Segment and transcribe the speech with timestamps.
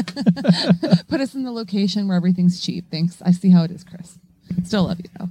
[1.08, 2.92] Put us in the location where everything's cheap.
[2.92, 3.24] Thanks.
[3.24, 4.20] I see how it is, Chris.
[4.64, 5.30] Still love you though.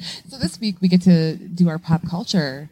[0.28, 2.70] so this week we get to do our pop culture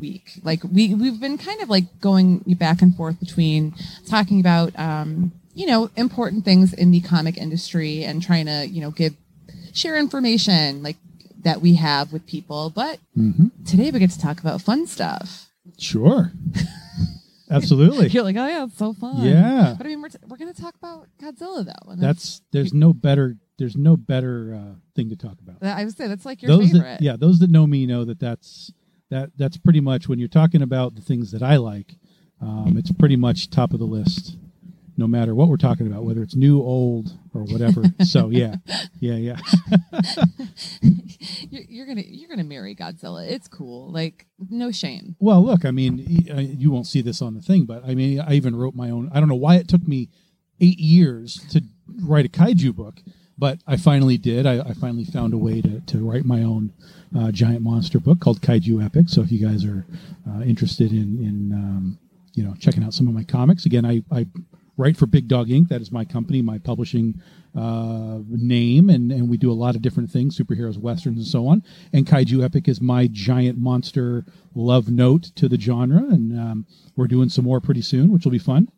[0.00, 0.32] week.
[0.42, 3.74] Like we we've been kind of like going back and forth between
[4.06, 8.80] talking about um, you know important things in the comic industry and trying to you
[8.80, 9.14] know give
[9.72, 10.96] share information like
[11.42, 12.70] that we have with people.
[12.70, 12.98] But
[13.66, 15.46] today we get to talk about fun stuff.
[15.78, 16.32] Sure.
[17.50, 18.08] Absolutely.
[18.08, 19.22] You're like, oh yeah, it's so fun.
[19.22, 19.74] Yeah.
[19.76, 21.94] But I mean, we're, t- we're going to talk about Godzilla though.
[21.96, 25.62] That's there's no better there's no better uh, thing to talk about.
[25.62, 26.82] I would say that's like your those favorite.
[26.82, 28.72] that yeah those that know me know that that's
[29.10, 31.96] that that's pretty much when you're talking about the things that I like.
[32.40, 34.36] Um, it's pretty much top of the list,
[34.96, 37.82] no matter what we're talking about, whether it's new, old, or whatever.
[38.04, 38.56] so yeah,
[39.00, 39.38] yeah, yeah.
[41.50, 43.28] You're, you're gonna you're gonna marry Godzilla.
[43.28, 43.90] It's cool.
[43.90, 45.16] Like no shame.
[45.18, 48.20] Well, look, I mean, uh, you won't see this on the thing, but I mean,
[48.20, 49.10] I even wrote my own.
[49.12, 50.10] I don't know why it took me
[50.60, 51.62] eight years to
[52.02, 53.02] write a kaiju book,
[53.38, 54.46] but I finally did.
[54.46, 56.72] I, I finally found a way to, to write my own
[57.16, 59.08] uh, giant monster book called Kaiju Epic.
[59.08, 59.86] So if you guys are
[60.28, 61.98] uh, interested in in um,
[62.34, 64.26] you know checking out some of my comics, again, I, I
[64.76, 65.68] write for Big Dog Inc.
[65.68, 67.20] That is my company, my publishing
[67.56, 71.46] uh, name, and, and we do a lot of different things, superheroes, westerns, and so
[71.46, 71.62] on.
[71.92, 76.66] And Kaiju Epic is my giant monster love note to the genre, and um,
[76.96, 78.68] we're doing some more pretty soon, which will be fun.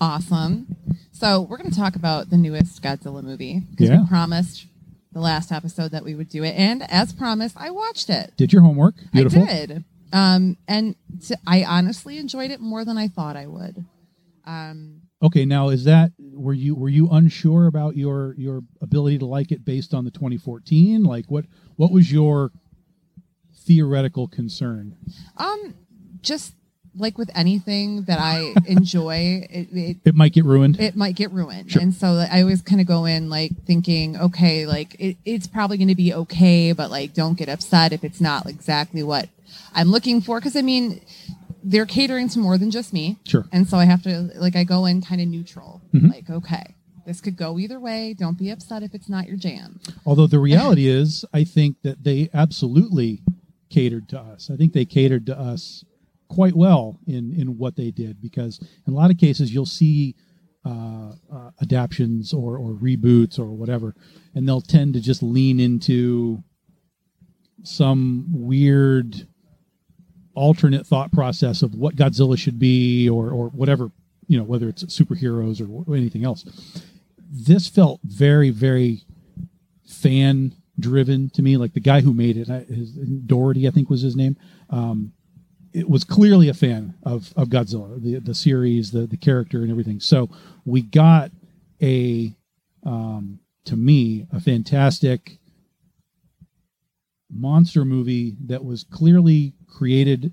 [0.00, 0.76] Awesome.
[1.12, 4.02] So we're gonna talk about the newest Godzilla movie because Yeah.
[4.02, 4.66] we promised
[5.12, 8.32] the last episode that we would do it, and as promised, I watched it.
[8.36, 8.94] Did your homework?
[9.12, 9.42] Beautiful.
[9.42, 9.84] I did.
[10.12, 13.84] Um, and t- I honestly enjoyed it more than I thought I would.
[14.46, 19.26] Um, Okay, now is that were you were you unsure about your your ability to
[19.26, 21.02] like it based on the 2014?
[21.02, 21.44] Like what
[21.74, 22.52] what was your
[23.52, 24.94] theoretical concern?
[25.36, 25.74] um,
[26.22, 26.54] just
[26.98, 30.80] like with anything that I enjoy, it, it It might get ruined.
[30.80, 31.70] it might get ruined.
[31.70, 31.82] Sure.
[31.82, 35.76] And so I always kind of go in like thinking, okay, like it, it's probably
[35.78, 39.28] going to be okay, but like don't get upset if it's not exactly what
[39.74, 40.40] I'm looking for.
[40.40, 41.00] Cause I mean,
[41.64, 43.18] they're catering to more than just me.
[43.24, 43.44] Sure.
[43.52, 45.82] And so I have to, like, I go in kind of neutral.
[45.92, 46.08] Mhm.
[46.10, 48.14] Like, okay, this could go either way.
[48.16, 49.80] Don't be upset if it's not your jam.
[50.06, 53.22] Although the reality is, I think that they absolutely
[53.70, 54.50] catered to us.
[54.50, 55.84] I think they catered to us
[56.28, 60.14] quite well in in what they did because in a lot of cases you'll see
[60.64, 63.94] uh, uh, adaptions or or reboots or whatever,
[64.34, 66.42] and they'll tend to just lean into
[67.62, 69.26] some weird
[70.34, 73.90] alternate thought process of what Godzilla should be or or whatever
[74.26, 76.44] you know whether it's superheroes or anything else.
[77.30, 79.04] This felt very very
[79.86, 81.56] fan driven to me.
[81.56, 84.36] Like the guy who made it, his, Dougherty, I think was his name.
[84.70, 85.12] Um,
[85.72, 89.70] it was clearly a fan of, of Godzilla, the the series, the the character, and
[89.70, 90.00] everything.
[90.00, 90.30] So
[90.64, 91.30] we got
[91.82, 92.34] a,
[92.84, 95.38] um, to me, a fantastic
[97.30, 100.32] monster movie that was clearly created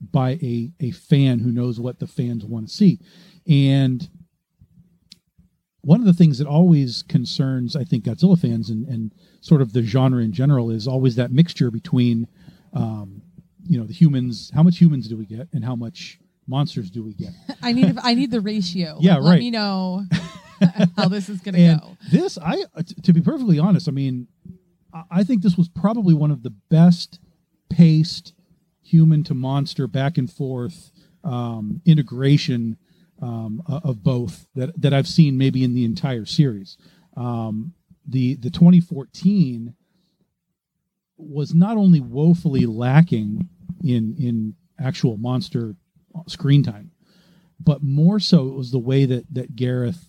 [0.00, 3.00] by a a fan who knows what the fans want to see,
[3.48, 4.08] and
[5.82, 9.72] one of the things that always concerns, I think, Godzilla fans and, and sort of
[9.72, 12.26] the genre in general is always that mixture between,
[12.72, 13.22] um,
[13.68, 14.50] you know, the humans.
[14.54, 17.30] How much humans do we get, and how much monsters do we get?
[17.62, 18.98] I need, I need the ratio.
[19.00, 19.38] Yeah, Let right.
[19.40, 20.04] me know
[20.96, 21.96] how this is going to and go.
[22.10, 24.28] this, I, uh, to be perfectly honest, I mean,
[24.94, 27.18] I- I think this was probably one of the best
[27.68, 28.32] paced
[28.82, 30.92] human to monster back and forth
[31.24, 32.76] um, integration
[33.20, 36.76] um, of both that that I've seen maybe in the entire series.
[37.16, 37.72] Um,
[38.06, 39.74] the the 2014
[41.16, 43.48] was not only woefully lacking
[43.94, 45.76] in in actual monster
[46.26, 46.90] screen time,
[47.60, 50.08] but more so it was the way that that Gareth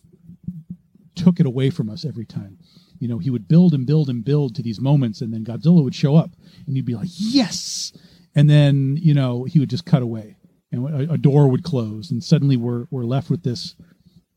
[1.15, 2.57] took it away from us every time.
[2.99, 5.83] you know he would build and build and build to these moments, and then Godzilla
[5.83, 6.31] would show up,
[6.65, 7.93] and you'd be like, yes,
[8.35, 10.37] and then you know he would just cut away,
[10.71, 13.75] and a, a door would close, and suddenly we're we're left with this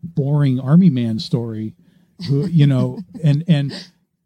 [0.03, 1.75] boring army man story,
[2.29, 3.73] who, you know, and and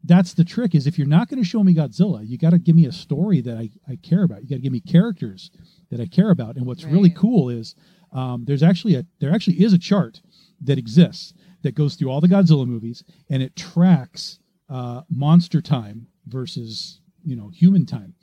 [0.05, 2.59] that's the trick is if you're not going to show me Godzilla, you got to
[2.59, 4.43] give me a story that I, I care about.
[4.43, 5.51] You got to give me characters
[5.91, 6.57] that I care about.
[6.57, 7.75] And what's really cool is
[8.13, 10.21] um, there's actually a there actually is a chart
[10.61, 16.07] that exists that goes through all the Godzilla movies and it tracks uh, monster time
[16.27, 18.15] versus you know human time.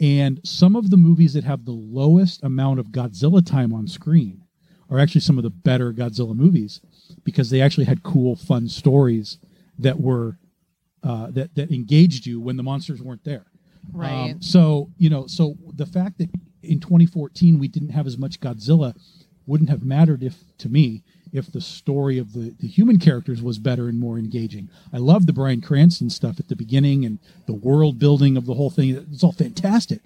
[0.00, 4.44] And some of the movies that have the lowest amount of Godzilla time on screen
[4.90, 6.80] are actually some of the better Godzilla movies
[7.24, 9.38] because they actually had cool, fun stories
[9.78, 10.38] that were
[11.02, 13.46] uh, that that engaged you when the monsters weren't there.
[13.92, 14.32] Right.
[14.32, 16.30] Um, so you know, so the fact that
[16.62, 18.94] in 2014 we didn't have as much Godzilla
[19.46, 21.02] wouldn't have mattered if to me
[21.32, 24.68] if the story of the the human characters was better and more engaging.
[24.92, 28.54] I love the Bryan Cranston stuff at the beginning and the world building of the
[28.54, 28.90] whole thing.
[29.12, 30.00] It's all fantastic,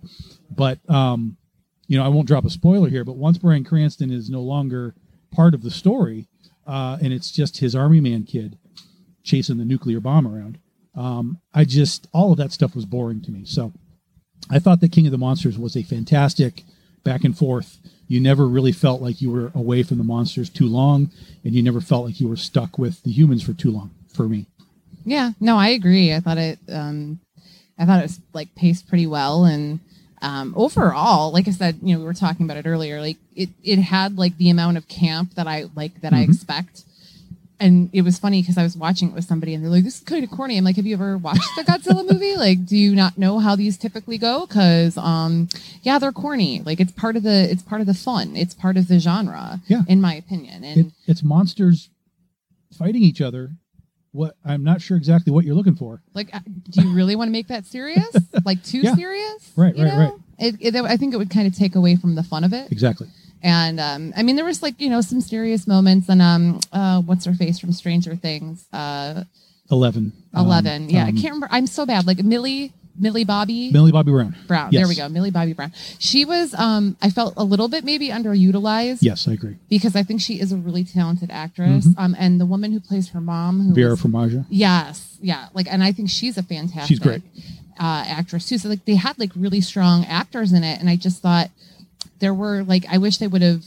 [0.50, 1.36] but um,
[1.86, 4.94] you know, I won't drop a spoiler here, but once Bryan Cranston is no longer
[5.30, 6.26] part of the story,
[6.66, 8.58] uh, and it's just his army man kid
[9.22, 10.58] chasing the nuclear bomb around,
[10.94, 13.44] um, I just all of that stuff was boring to me.
[13.44, 13.72] So
[14.50, 16.62] I thought that King of the Monsters was a fantastic
[17.04, 17.78] back and forth.
[18.08, 21.10] You never really felt like you were away from the monsters too long,
[21.44, 23.90] and you never felt like you were stuck with the humans for too long.
[24.12, 24.44] For me,
[25.06, 26.12] Yeah, no, I agree.
[26.12, 27.18] I thought it, um,
[27.78, 29.80] I thought it was like paced pretty well, and
[30.20, 33.00] um, overall, like I said, you know, we were talking about it earlier.
[33.00, 36.28] Like it, it had like the amount of camp that I like that I Mhm.
[36.28, 36.84] expect.
[37.62, 39.98] And it was funny because I was watching it with somebody, and they're like, "This
[39.98, 42.34] is kind of corny." I'm like, "Have you ever watched the Godzilla movie?
[42.42, 44.46] Like, do you not know how these typically go?
[44.46, 45.48] Because, um,
[45.82, 46.60] yeah, they're corny.
[46.62, 48.34] Like, it's part of the it's part of the fun.
[48.36, 49.82] It's part of the genre, Yeah.
[49.86, 50.64] in my opinion.
[50.64, 51.88] And it, it's monsters
[52.76, 53.50] fighting each other.
[54.10, 56.02] What I'm not sure exactly what you're looking for.
[56.14, 58.10] Like, uh, do you really want to make that serious?
[58.44, 58.94] like, too Yeah.
[58.96, 59.52] serious?
[59.56, 60.12] Right, you right, right.
[60.38, 62.72] It, it, I think it would kind of take away from the fun of it.
[62.72, 63.06] Exactly.
[63.42, 67.00] And um, I mean, there was like you know some serious moments, and um, uh,
[67.02, 69.24] what's her face from Stranger Things, uh,
[69.70, 70.12] Eleven.
[70.34, 70.88] Um, Eleven.
[70.90, 71.48] yeah, I um, can't remember.
[71.50, 72.06] I'm so bad.
[72.06, 74.36] Like Millie, Millie Bobby Millie Bobby Brown.
[74.46, 74.68] Brown.
[74.70, 74.80] Yes.
[74.80, 75.72] There we go, Millie Bobby Brown.
[75.98, 76.54] She was.
[76.54, 78.98] Um, I felt a little bit maybe underutilized.
[79.02, 79.56] Yes, I agree.
[79.68, 81.86] Because I think she is a really talented actress.
[81.88, 81.94] Mhm.
[81.98, 84.44] Um, and the woman who plays her mom, who Vera was- Farmiga.
[84.50, 86.86] Yes, yeah, like, and I think she's a fantastic.
[86.88, 87.22] She's great.
[87.80, 88.58] uh, actress too.
[88.58, 91.50] So like they had like really strong actors in it, and I just thought
[92.22, 93.64] there were like I wish they would have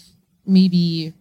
[0.48, 1.14] maybe,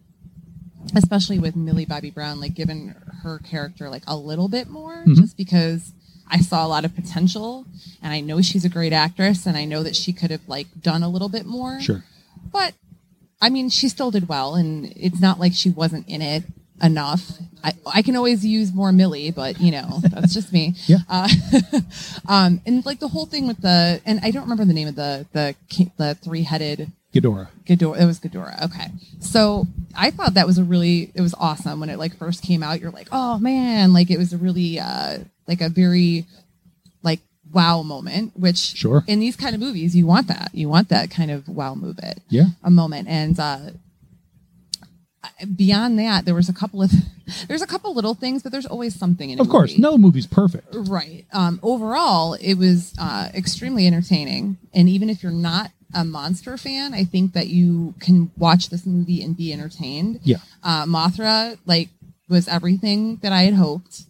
[0.95, 5.15] especially with Millie Bobby Brown, like given her character like a little bit more, Mhm.
[5.17, 5.91] just because.
[6.27, 7.67] I saw a lot of potential,
[8.01, 10.65] and I know she's a great actress, and I know that she could have like
[10.81, 11.79] done a little bit more.
[11.79, 12.03] Sure.
[12.51, 12.73] But
[13.39, 16.43] I mean, she still did well, and it's not like she wasn't in it
[16.81, 17.21] enough.
[17.63, 20.73] I, I can always use more Millie, but you know, that's just me.
[20.87, 20.97] Yeah.
[21.07, 21.29] Uh,
[22.27, 24.95] um, and like the whole thing with the, and I don't remember the name of
[24.95, 25.55] the the
[25.97, 27.47] the three headed Ghidorah.
[27.65, 28.01] Ghidorah.
[28.01, 28.61] It was Ghidorah.
[28.65, 28.87] Okay.
[29.21, 29.65] So
[29.95, 32.81] I thought that was a really, it was awesome when it like first came out.
[32.81, 36.25] You're like, oh man, like it was a really, uh, like a very,
[37.03, 37.21] like
[37.53, 38.33] wow moment.
[38.37, 39.03] Which Sure.
[39.07, 40.49] in these kind of movies, you want that.
[40.53, 42.47] You want that kind of wow movement, Yeah.
[42.63, 43.07] a moment.
[43.07, 43.59] And uh,
[45.55, 46.91] beyond that, there was a couple of,
[47.47, 49.39] there's a couple little things, but there's always something in.
[49.39, 49.81] Of course, movie.
[49.81, 50.67] no movie's perfect.
[50.73, 51.25] Right.
[51.33, 54.57] Um, overall, it was uh, extremely entertaining.
[54.73, 58.85] And even if you're not a monster fan, I think that you can watch this
[58.85, 60.19] movie and be entertained.
[60.23, 60.37] Yeah.
[60.61, 61.89] Uh, Mothra, like,
[62.29, 64.03] was everything that I had hoped.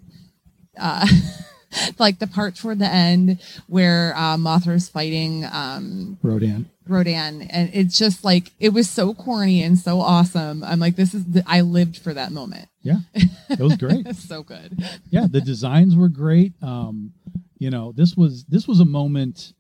[0.78, 1.08] Uh,
[2.00, 6.70] like the part toward the end where uh, Mothra's fighting um, Rodan.
[6.88, 10.64] Rodan, and it's just like it was so corny and so awesome.
[10.64, 12.68] I'm like, this is the, I lived for that moment.
[12.82, 12.98] Yeah.
[13.14, 14.06] It was great.
[14.16, 14.84] So good.
[15.10, 16.54] yeah, the designs were great.
[16.62, 17.14] Um,
[17.58, 19.54] you know, this was this was a moment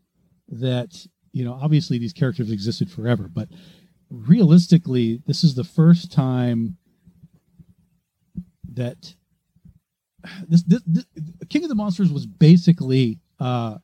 [0.49, 3.49] that you know obviously these characters existed forever, but
[4.09, 6.77] realistically, this is the first time
[8.73, 9.13] that
[10.47, 11.05] this, this, this
[11.49, 13.77] King of the Monsters was basically uh,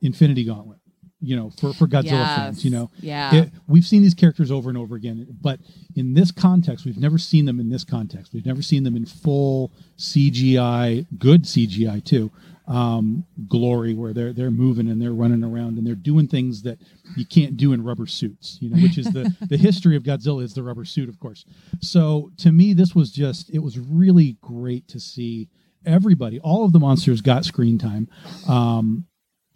[0.00, 0.78] Infinity Gauntlet.
[1.24, 2.34] You know, for for Godzilla Yes.
[2.34, 3.32] fans, you know, Yeah.
[3.32, 5.60] it, we've seen these characters over and over again, but
[5.94, 8.32] in this context, we've never seen them in this context.
[8.34, 12.32] We've never seen them in full CGI, good CGI too,
[12.66, 16.78] um, glory, where they're they're moving and they're running around and they're doing things that
[17.16, 18.58] you can't do in rubber suits.
[18.60, 21.44] You know, which is the the history of Godzilla is the rubber suit, of course.
[21.80, 25.48] So to me, this was just it was really great to see
[25.84, 28.08] everybody, all of the monsters got screen time.
[28.48, 29.06] Um,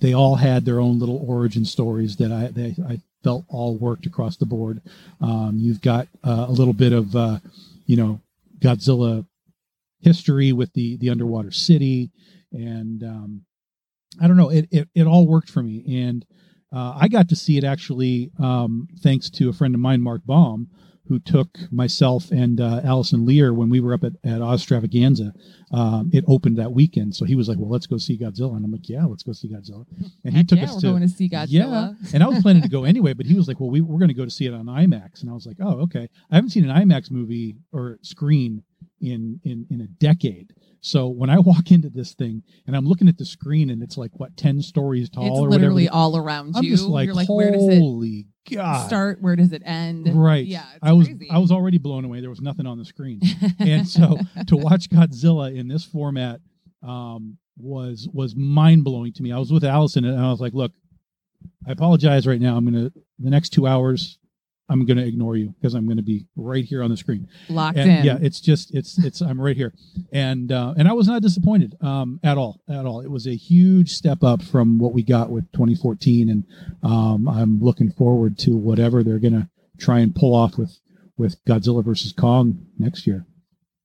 [0.01, 4.07] they all had their own little origin stories that I they, I felt all worked
[4.07, 4.83] across the board.
[5.21, 7.39] Um, you've got uh, a little bit of uh,
[7.87, 8.21] you know
[8.59, 9.27] Godzilla
[10.01, 12.11] history with the the underwater city,
[12.57, 13.43] and um,
[14.21, 14.51] I don't know.
[14.51, 16.25] It, it it all worked for me, and
[16.75, 20.23] uh, I got to see it actually um, thanks to a friend of mine, Mark
[20.25, 20.69] Baum,
[21.09, 25.33] who took myself and uh, Allison Lear when we were up at, at Oz-Stravaganza.
[25.73, 28.65] Um, it opened that weekend, so he was like, "Well, let's go see Godzilla," and
[28.65, 29.85] I'm like, "Yeah, let's go see Godzilla."
[30.25, 31.49] And he Heck took yeah, us we're to going to see Godzilla.
[31.51, 33.99] yeah, and I was planning to go anyway, but he was like, "Well, we, we're
[33.99, 36.35] going to go to see it on IMAX," and I was like, "Oh, okay." I
[36.37, 38.63] haven't seen an IMAX movie or screen
[39.01, 40.53] in in in a decade.
[40.81, 43.97] So when I walk into this thing and I'm looking at the screen and it's
[43.99, 46.71] like what ten stories tall It's or literally whatever, all around I'm you.
[46.71, 48.87] just like, You're like, where does it holy god!
[48.87, 49.21] start?
[49.21, 50.09] Where does it end?
[50.15, 50.47] Right.
[50.47, 50.65] Yeah.
[50.83, 51.29] I was crazy.
[51.31, 52.21] I was already blown away.
[52.21, 53.21] There was nothing on the screen,
[53.59, 56.41] and so to watch Godzilla in this format
[56.83, 59.33] um, was was mind blowing to me.
[59.33, 60.73] I was with Allison and I was like, "Look,
[61.67, 62.57] I apologize right now.
[62.57, 64.19] I'm gonna the next two hours,
[64.69, 67.91] I'm gonna ignore you because I'm gonna be right here on the screen." locked And
[67.91, 68.05] in.
[68.05, 69.73] yeah, it's just it's it's I'm right here,
[70.13, 73.01] and uh, and I was not disappointed um, at all at all.
[73.01, 76.45] It was a huge step up from what we got with 2014, and
[76.83, 80.79] um, I'm looking forward to whatever they're gonna try and pull off with
[81.17, 83.27] with Godzilla versus Kong next year.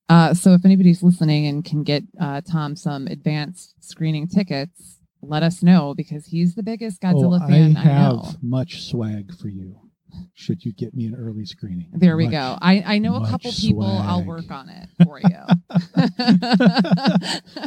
[0.10, 5.42] Uh, so if anybody's listening and can get uh, Tom some advanced screening tickets, let
[5.44, 8.32] us know because he's the biggest Godzilla oh, fan I I, have know.
[8.42, 9.80] much swag for you.
[10.34, 11.90] Should you get me an early screening?
[11.94, 12.58] There we Much- go.
[12.62, 13.86] I, I know a couple people.
[13.86, 15.30] I'll work on it for you.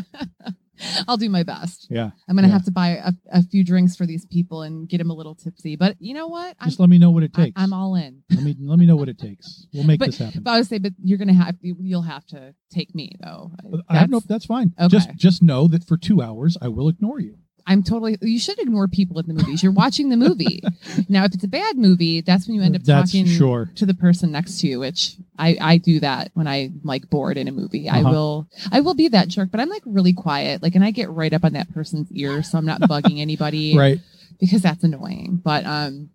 [1.08, 1.86] I'll do my best.
[1.88, 2.52] Yeah, I'm gonna Yeah.
[2.54, 5.34] have to buy a, a few drinks for these people and get them a little
[5.36, 5.76] tipsy.
[5.76, 6.56] But you know what?
[6.58, 7.52] I'm, just let me know what it takes.
[7.60, 8.22] I'm all in.
[8.30, 9.66] let me let me know what it takes.
[9.72, 10.42] We'll make But- this happen.
[10.42, 13.52] But I would say, but you're gonna have you'll have to take me though.
[13.88, 14.18] I have no.
[14.18, 14.72] That's- That's fine.
[14.78, 14.88] Okay.
[14.88, 17.38] Just just know that for two hours I will ignore you.
[17.66, 18.18] I'm totally.
[18.20, 19.62] You should ignore people in the movies.
[19.62, 20.62] You're watching the movie.
[21.08, 23.70] now, if it's a bad movie, that's when you end up That's talking sure.
[23.76, 24.80] to the person next to you.
[24.80, 27.88] Which I I do that when I'm like bored in a movie.
[27.88, 28.10] I Uh-huh.
[28.10, 30.62] will I will be that jerk, but I'm like really quiet.
[30.62, 33.74] Like, and I get right up on that person's ear, so I'm not bugging anybody.
[33.84, 33.98] Right.
[34.38, 35.40] because that's annoying.
[35.42, 36.10] But um,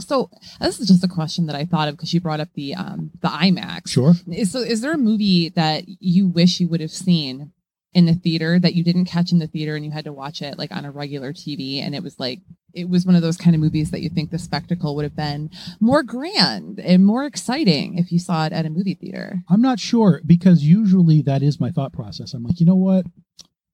[0.00, 0.30] so
[0.60, 3.10] this is just a question that I thought of because you brought up the um
[3.20, 3.90] the IMAX.
[3.90, 4.14] Sure.
[4.28, 7.52] Is, so is there a movie that you wish you would have seen
[7.92, 10.42] in the theater that you didn't catch in the theater and you had to watch
[10.42, 12.40] it like on a regular TV and it was like
[12.72, 15.16] it was one of those kind of movies that you think the spectacle would have
[15.16, 19.42] been more grand and more exciting if you saw it at a movie theater.
[19.48, 22.32] I'm not sure because usually that is my thought process.
[22.32, 23.06] I'm like, you know what?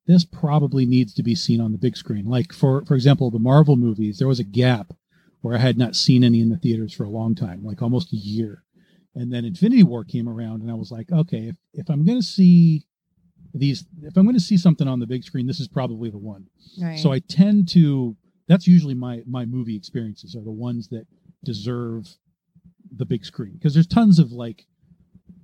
[0.06, 2.24] This probably needs to be seen on the big screen.
[2.24, 4.94] Like for for example, the Marvel movies, there was a gap
[5.42, 8.12] where I had not seen any in the theaters for a long time, like almost
[8.12, 8.62] a year.
[9.14, 12.18] And then Infinity War came around and I was like, okay, if, if I'm going
[12.18, 12.84] to see
[13.58, 16.18] these if I'm going to see something on the big screen, this is probably the
[16.18, 16.46] one.
[16.80, 16.98] Right.
[16.98, 18.16] So I tend to
[18.48, 21.06] that's usually my my movie experiences are the ones that
[21.44, 22.06] deserve
[22.96, 24.66] the big screen because there's tons of like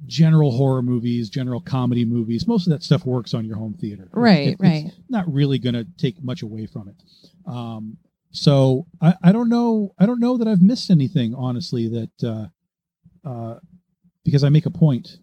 [0.07, 2.47] general horror movies, general comedy movies.
[2.47, 4.09] Most of that stuff works on your home theater.
[4.12, 4.90] Right, it- right.
[5.09, 6.97] not really going to take much away from it.
[7.47, 7.97] Um,
[8.33, 9.95] so I, I don't know.
[9.99, 11.88] I don't know that I've missed anything honestly.
[11.88, 12.50] That
[13.25, 13.59] uh, uh,
[14.25, 15.19] because I make a point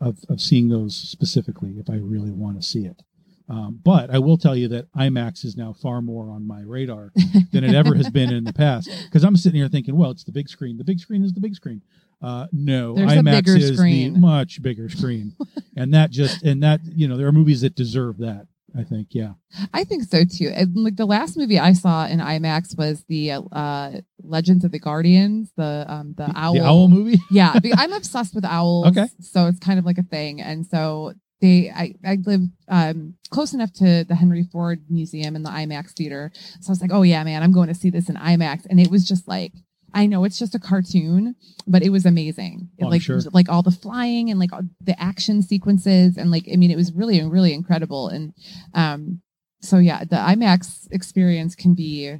[0.00, 3.02] of of seeing those specifically if I really want to see it.
[3.50, 7.10] Um, but I will tell you that IMAX is now far more on my radar
[7.52, 8.88] than it ever has been in the past.
[9.04, 10.78] Because I'm sitting here thinking, well, it's the big screen.
[10.78, 11.82] The big screen is the big screen.
[12.22, 15.34] Uh, no, There's IMAX is the much bigger screen,
[15.76, 18.46] and that just and that you know there are movies that deserve that.
[18.78, 19.32] I think, yeah.
[19.74, 20.52] I think so too.
[20.54, 24.78] And like the last movie I saw in IMAX was the uh, Legends of the
[24.78, 26.54] Guardians, the um the owl.
[26.54, 27.18] The owl movie.
[27.30, 28.88] yeah, I'm obsessed with owls.
[28.88, 29.06] Okay.
[29.20, 33.54] so it's kind of like a thing, and so they I I live um close
[33.54, 37.02] enough to the Henry Ford Museum and the IMAX theater, so I was like, oh
[37.02, 39.52] yeah, man, I'm going to see this in IMAX, and it was just like.
[39.94, 41.34] I know it's just a cartoon,
[41.66, 42.68] but it was amazing.
[42.78, 43.20] It, Oh, like sure.
[43.32, 46.76] like all the flying and like all the action sequences and like I mean it
[46.76, 48.32] was really really incredible and
[48.74, 49.20] um
[49.60, 52.16] so yeah the IMAX experience can be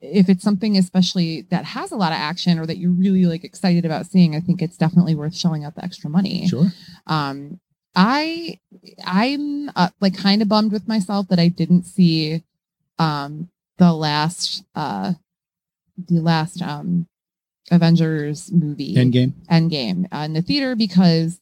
[0.00, 3.42] if it's something especially that has a lot of action or that you're really like
[3.42, 6.46] excited about seeing, I think it's definitely worth shelling out the extra money.
[6.46, 6.66] Sure.
[7.06, 7.58] Um,
[7.96, 8.58] I
[9.04, 12.42] I'm uh, like kind of bummed with myself that I didn't see
[12.98, 13.48] um
[13.78, 15.14] the last uh
[15.96, 17.06] the last um
[17.70, 19.32] Avengers movie Endgame.
[19.50, 21.40] Endgame uh, in the theater because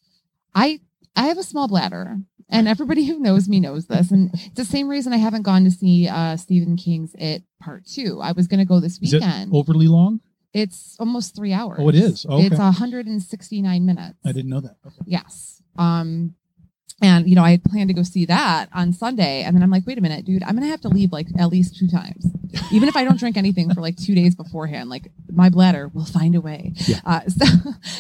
[0.55, 0.81] I
[1.17, 2.19] I have a small bladder
[2.49, 5.65] and everybody who knows me knows this and it's the same reason I haven't gone
[5.65, 8.21] to see uh Stephen King's It Part 2.
[8.23, 9.53] I was going to go this Is it weekend.
[9.55, 10.21] overly long?
[10.55, 11.79] it's almost 3 hours.
[11.81, 12.27] Oh, it is?
[12.27, 12.45] Okay.
[12.47, 14.19] It's 169 minutes.
[14.25, 14.77] I didn't know that.
[14.87, 14.97] Okay.
[15.07, 15.63] Yes.
[15.79, 16.35] Um
[17.03, 19.71] and you know, I had planned to go see that on Sunday and then I'm
[19.71, 21.89] like, wait a minute, dude, I'm going to have to leave like at least two
[21.89, 22.27] times
[22.73, 26.05] Even if I don't drink anything for like two days beforehand, like my bladder will
[26.05, 26.73] find a way.
[26.87, 27.01] Yeah.
[27.05, 27.45] Uh, so,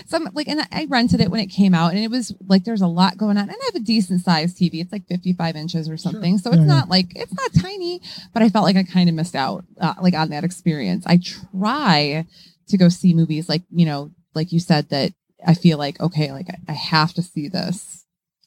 [0.07, 2.65] so I'm like, and I rented it when it came out, and it was like
[2.65, 4.81] there's a lot going on, and I have a decent sized TV.
[4.81, 6.69] It's like 55 inches or something, so it's Yeah, yeah.
[6.69, 9.95] not like it's not tiny, but I felt like I kind of missed out, uh,
[10.01, 11.05] like on that experience.
[11.07, 12.27] I try
[12.69, 15.13] to go see movies, like you know, like you said that
[15.47, 18.02] I feel like okay, like I, I have to see this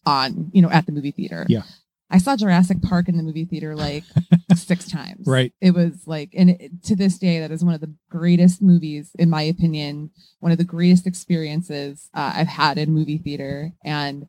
[0.06, 1.46] on, you know, at the movie theater.
[1.50, 1.64] Yeah.
[2.10, 4.04] I saw Jurassic Park in the movie theater like
[4.56, 5.26] six times.
[5.26, 5.52] Right.
[5.60, 9.10] It was like, and it, to this day, that is one of the greatest movies,
[9.18, 13.72] in my opinion, one of the greatest experiences uh, I've had in movie theater.
[13.84, 14.28] And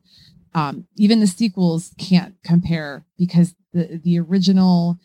[0.55, 4.97] um, even the sequels can't compare because the, the original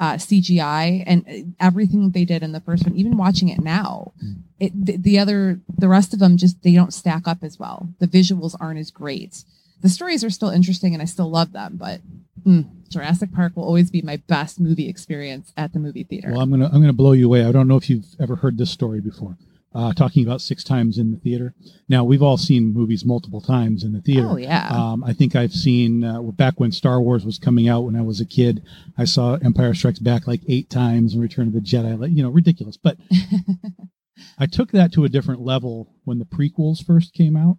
[0.00, 3.60] uh, CGI and uh, everything that they did in the first one, even watching it
[3.60, 4.42] now, Mm.
[4.58, 7.88] it, the, the other, the rest of them just, they don't stack up as well.
[8.00, 9.44] The visuals aren't as great.
[9.82, 12.00] The stories are still interesting and I still love them, but
[12.46, 16.30] mm, Jurassic Park will always be my best movie experience at the movie theater.
[16.32, 17.44] Well, I'm gonna I'm gonna blow you away.
[17.44, 19.36] I don't know if you've ever heard this story before.
[19.74, 21.52] Uh, talking about six times in the theater.
[21.86, 24.26] Now we've all seen movies multiple times in the theater.
[24.30, 24.68] Oh, yeah.
[24.70, 28.00] Um, I think I've seen uh, back when Star Wars was coming out when I
[28.00, 28.62] was a kid.
[28.96, 31.98] I saw Empire Strikes Back like eight times and Return of the Jedi.
[32.00, 32.78] Like you know, ridiculous.
[32.78, 32.96] But
[34.38, 37.58] I took that to a different level when the prequels first came out.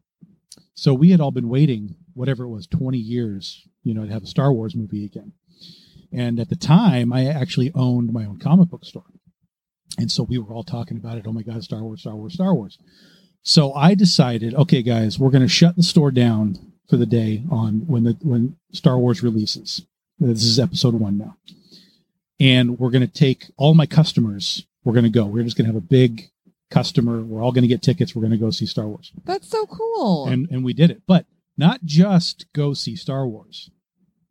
[0.74, 4.24] So we had all been waiting, whatever it was, 20 years, you know, to have
[4.24, 5.34] a Star Wars movie again.
[6.12, 9.04] And at the time, I actually owned my own comic book store.
[9.98, 11.26] And so we were all talking about it.
[11.28, 12.78] Oh my God, Star Wars, Star Wars, Star Wars.
[13.42, 16.58] So I decided, okay, guys, we're going to shut the store down
[16.90, 19.86] for the day on when the when Star Wars releases.
[20.20, 21.38] This is episode one now,
[22.40, 24.66] and we're going to take all my customers.
[24.84, 25.26] We're going to go.
[25.26, 26.30] We're just going to have a big
[26.72, 27.22] customer.
[27.22, 28.16] We're all going to get tickets.
[28.16, 30.28] We're going to go see Star Wars, That's so cool.
[30.28, 31.02] and and we did it.
[31.08, 31.26] But
[31.58, 33.70] not just go see Star Wars,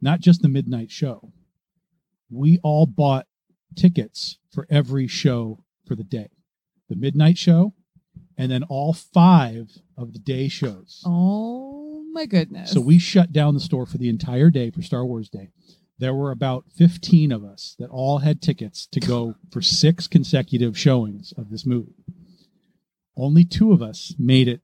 [0.01, 1.33] not just the midnight show.
[2.31, 3.27] We all bought
[3.75, 6.31] tickets for every show for the day,
[6.89, 7.75] the midnight show,
[8.37, 11.03] and then all five of the day shows.
[11.05, 12.71] oh my goodness.
[12.71, 15.51] So we shut down the store for the entire day for Star Wars Day.
[15.99, 20.79] There were about 15 of us that all had tickets to go for six consecutive
[20.79, 22.05] showings of this movie.
[23.17, 24.61] Only two of us made it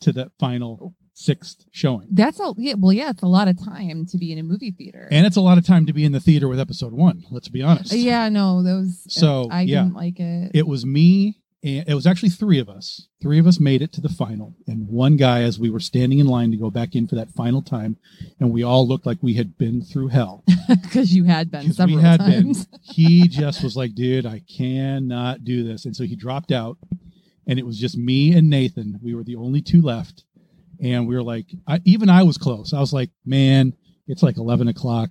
[0.00, 2.08] to the final sixth showing.
[2.10, 4.72] That's a yeah, well, yeah, it's a lot of time to be in a movie
[4.72, 5.08] theater.
[5.10, 7.48] And it's a lot of time to be in the theater with episode one, let's
[7.48, 7.92] be honest.
[7.92, 9.02] yeah, no, those.
[9.08, 9.82] So, I yeah.
[9.82, 10.50] didn't like it.
[10.54, 13.08] It was me, and it was actually three of us.
[13.22, 16.18] Three of us made it to the final, and one guy, as we were standing
[16.18, 17.96] in line to go back in for that final time,
[18.38, 20.44] and we all looked like we had been through hell.
[20.68, 22.66] because you had been several we had times.
[22.66, 22.80] been.
[22.94, 25.84] He just was like, dude, I cannot do this.
[25.84, 26.76] And so he dropped out,
[27.46, 29.00] and it was just me and Nathan.
[29.02, 30.24] We were the only two left.
[30.82, 32.72] And we were like, I, even I was close.
[32.72, 33.74] I was like, man,
[34.06, 35.10] it's like 11 o'clock.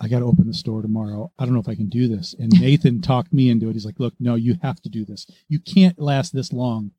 [0.00, 1.32] I got to open the store tomorrow.
[1.38, 2.34] I don't know if I can do this.
[2.38, 3.72] And Nathan talked me into it.
[3.72, 5.26] He's like, look, no, you have to do this.
[5.48, 6.92] You can't last this long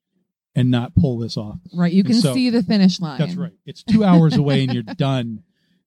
[0.56, 1.60] and not pull this off.
[1.74, 3.20] Right, you And can so- see the finish line.
[3.20, 3.54] That's right.
[3.66, 5.44] It's two hours away and you're done.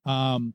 [0.07, 0.55] Um,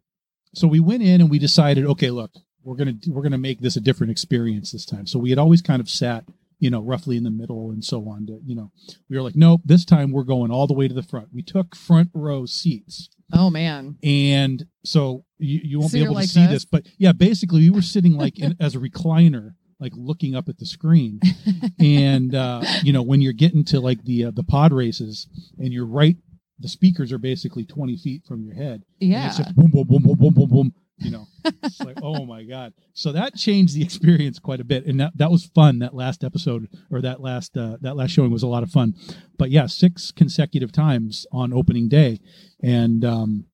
[0.55, 2.31] so we went in and we decided, okay, look,
[2.63, 5.05] we're gonna we're gonna make this a different experience this time.
[5.07, 6.25] So we had always kind of sat,
[6.59, 8.25] you know, roughly in the middle and so on.
[8.27, 8.71] To you know,
[9.09, 11.29] we were like, nope, this time we're going all the way to the front.
[11.33, 16.15] We took front row seats, Oh man, and so you, you won't So be able
[16.15, 16.49] to see this?
[16.49, 20.47] this, but yeah, basically we were sitting like in, as a recliner, like looking up
[20.47, 21.19] at the screen,
[21.79, 25.73] and uh, you know when you're getting to like the uh, the pod races, and
[25.73, 26.15] you're right,
[26.59, 28.83] the speakers are basically 20 feet from your head.
[29.01, 29.33] And yeah.
[29.55, 30.73] boom, boom, boom, boom, boom, boom, boom.
[30.99, 31.27] You know,
[31.63, 32.73] it's like, oh my God.
[32.93, 34.85] So that changed the experience quite a bit.
[34.87, 35.79] And that, that was fun.
[35.79, 38.95] That last episode or that last, uh, that last showing was a lot of fun.
[39.37, 42.19] But yeah, six consecutive times on opening day.
[42.63, 43.45] And, um,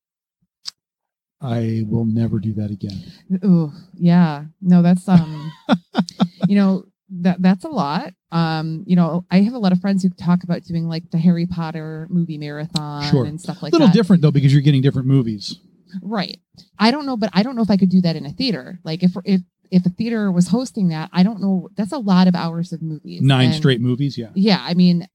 [1.40, 3.04] I will never do that again.
[3.44, 4.44] Ooh, yeah.
[4.62, 5.52] No, that's um
[6.48, 8.14] you know, that that's a lot.
[8.32, 11.18] Um, you know, I have a lot of friends who talk about doing like the
[11.18, 13.26] Harry Potter movie marathon Sure.
[13.26, 13.94] and stuff like that A little that.
[13.94, 15.58] different though, because you're getting different movies.
[16.02, 16.40] Right.
[16.78, 18.78] I don't know, but I don't know if I could do that in a theater.
[18.84, 21.68] Like if if if a theater was hosting that, I don't know.
[21.76, 23.22] That's a lot of hours of movies.
[23.22, 24.16] Nine And- straight movies.
[24.18, 24.30] Yeah.
[24.34, 25.08] Yeah, I mean,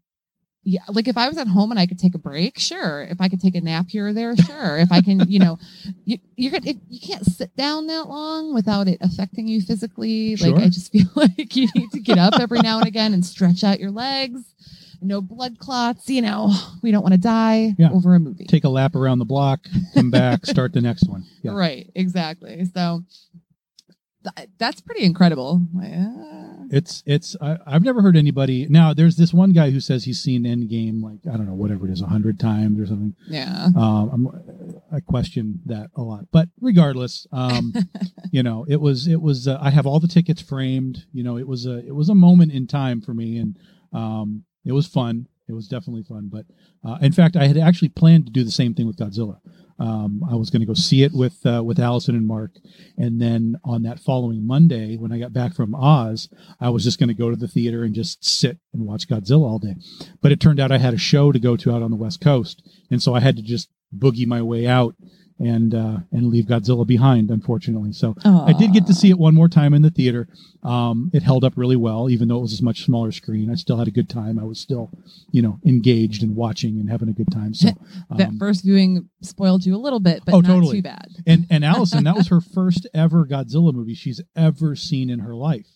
[0.63, 3.03] yeah, like if I was at home and I could take a break, sure.
[3.03, 4.77] If I could take a nap here or there, sure.
[4.77, 5.57] if I can, you know,
[6.05, 10.35] you you're gonna, if, you can't sit down that long without it affecting you physically.
[10.35, 13.25] Like I just feel like you need to get up every now and again and
[13.25, 14.41] stretch out your legs.
[15.01, 16.09] No blood clots.
[16.09, 17.91] You know, we don't want to die Yeah.
[17.91, 18.45] over a movie.
[18.45, 19.61] Take a lap around the block,
[19.93, 21.23] come back, start the next one.
[21.43, 21.51] Yeah.
[21.53, 21.89] Right.
[21.95, 22.65] Exactly.
[22.73, 23.03] So
[24.35, 25.61] th- that's pretty incredible.
[25.81, 28.93] Uh, It's it's I, I've never heard anybody now.
[28.93, 31.91] There's this one guy who says he's seen Endgame like I don't know whatever it
[31.91, 33.15] is a hundred times or something.
[33.27, 33.69] yeah.
[33.75, 36.25] Um, I'm, I question that a lot.
[36.31, 37.73] But regardless, um,
[38.31, 39.47] you know, it was it was.
[39.47, 41.05] Uh, I have all the tickets framed.
[41.11, 43.57] You know, it was a it was a moment in time for me, and
[43.93, 45.27] um, it was fun.
[45.47, 46.29] It was definitely fun.
[46.31, 46.45] But
[46.87, 49.39] uh, in fact, I had actually planned to do the same thing with Godzilla.
[49.79, 52.51] Um, I was going to go see it with uh, with Allison and Mark,
[52.97, 56.27] and then on that following Monday, when I got back from Oz,
[56.59, 59.47] I was just going to go to the theater and just sit and watch Godzilla
[59.47, 59.75] all day.
[60.21, 62.19] But it turned out I had a show to go to out on the West
[62.19, 64.95] Coast, and so I had to just boogie my way out
[65.39, 67.93] and uh, and leave Godzilla behind, unfortunately.
[67.93, 70.27] So I did get to see it one more time in the theater.
[70.63, 73.49] Um, it held up really well, even though it was a much smaller screen.
[73.49, 74.37] I still had a good time.
[74.37, 74.91] I was still,
[75.31, 77.53] you know, engaged and watching and having a good time.
[77.53, 77.69] So
[78.09, 80.77] that um, first viewing spoiled you a little bit, but Oh, not totally.
[80.77, 81.07] too bad.
[81.25, 85.35] and and Allison, that was her first ever Godzilla movie she's ever seen in her
[85.35, 85.67] life.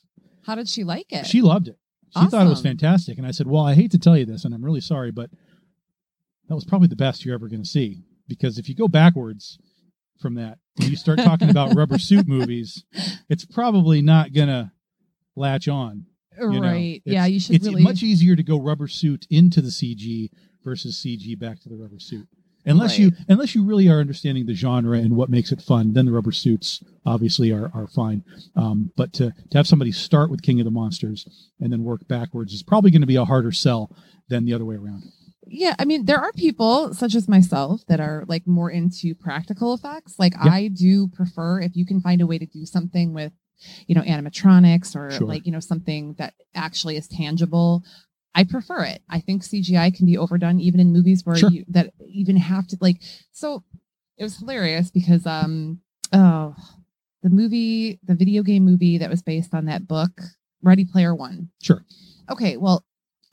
[0.45, 1.25] How did she like it?
[1.25, 1.77] She loved it.
[2.21, 3.17] She thought it was fantastic.
[3.17, 5.31] And I said, Well, I hate to tell you this, and I'm really sorry, but
[6.47, 8.03] that was probably the best you're ever going to see.
[8.37, 9.57] Because if you go backwards
[10.19, 12.83] from that and you start talking about rubber suit movies,
[13.29, 14.71] it's probably not going to
[15.35, 16.05] latch on.
[16.39, 17.01] right.
[17.05, 17.83] yeah, It's- you should It's really.
[17.83, 20.29] much easier to go rubber suit into the CG
[20.63, 22.27] versus CG back to the rubber suit.
[22.65, 26.05] Unless you unless you really are understanding the genre and what makes it fun, then
[26.05, 28.23] the rubber suits obviously are are fine.
[28.55, 31.27] Um, but to to have somebody start with King of the Monsters
[31.59, 33.91] and then work backwards is probably going to be a harder sell
[34.29, 35.03] than the other way around.
[35.47, 39.73] Yeah, I mean, there are people such as myself that are like more into practical
[39.73, 40.17] effects.
[40.19, 40.33] Like.
[40.39, 43.33] I do prefer if you can find a way to do something with,
[43.87, 45.27] you know, animatronics or Sure.
[45.27, 47.83] like you know something that actually is tangible.
[48.35, 49.01] I prefer it.
[49.09, 51.49] I think CGI can be overdone even in movies where Sure.
[51.51, 53.01] you that even have to like.
[53.31, 53.63] So
[54.17, 55.79] it was hilarious because um
[56.11, 56.55] oh
[57.21, 60.11] the movie the video game movie that was based on that book
[60.61, 61.49] Ready Player One.
[61.61, 61.83] Sure.
[62.29, 62.83] Okay, well,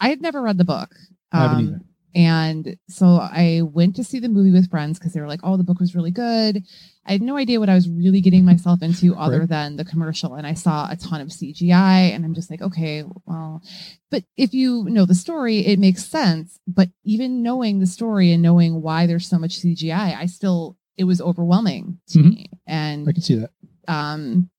[0.00, 0.94] I had never read the book.
[1.32, 1.84] I haven't Um.
[2.14, 5.56] And so I went to see the movie with friends because they were like, oh,
[5.56, 6.62] the book was really good.
[7.06, 9.48] I had no idea what I was really getting myself into other Right.
[9.48, 10.34] than the commercial.
[10.34, 13.62] And I saw a ton of CGI, and I'm just like, okay, well,
[14.10, 16.58] but if you know the story, it makes sense.
[16.66, 21.04] But even knowing the story and knowing why there's so much CGI, I still, it
[21.04, 22.34] was overwhelming to Mhm.
[22.34, 22.50] me.
[22.66, 23.50] And I can see that.
[23.88, 24.50] um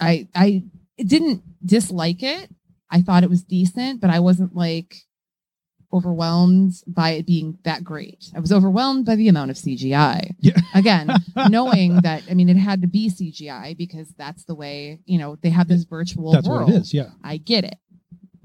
[0.00, 0.62] i i
[0.98, 2.50] didn't dislike it
[2.90, 4.94] i thought it was decent but i wasn't like
[5.92, 10.52] overwhelmed by it being that great i was overwhelmed by the amount of cgi Yeah.
[10.74, 11.08] again
[11.48, 15.36] knowing that i mean it had to be cgi because that's the way you know
[15.42, 16.94] they have this virtual That's world what it is.
[16.94, 17.10] Yeah.
[17.24, 17.76] i get it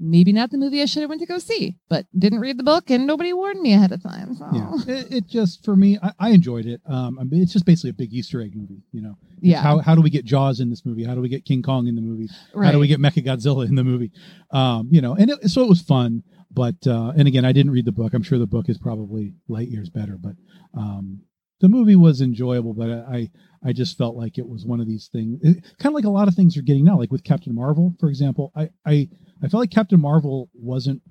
[0.00, 2.64] maybe not the movie i should have went to go see but didn't read the
[2.64, 4.72] book and nobody warned me ahead of time so Yeah.
[4.98, 6.80] It, it just for me, I, I enjoyed it.
[6.86, 8.82] Um, I mean, it's just basically a big Easter egg movie.
[8.92, 11.04] You know, It's yeah How how do we get Jaws in this movie?
[11.04, 12.28] How do we get King Kong in the movie?
[12.52, 12.66] right.
[12.66, 14.10] How do we get Mecha Godzilla in the movie?
[14.50, 16.22] Um, you know, and it, so it was fun.
[16.54, 18.14] But uh, and again, I didn't read the book.
[18.14, 20.16] I'm sure the book is probably light years better.
[20.16, 20.36] But
[20.76, 21.22] um,
[21.60, 22.74] the movie was enjoyable.
[22.74, 23.30] But I
[23.64, 26.28] I just felt like it was one of these things, kind of like a lot
[26.28, 26.98] of things are getting now.
[26.98, 29.08] Like with Captain Marvel, for example, I I
[29.42, 31.02] I felt like Captain Marvel wasn't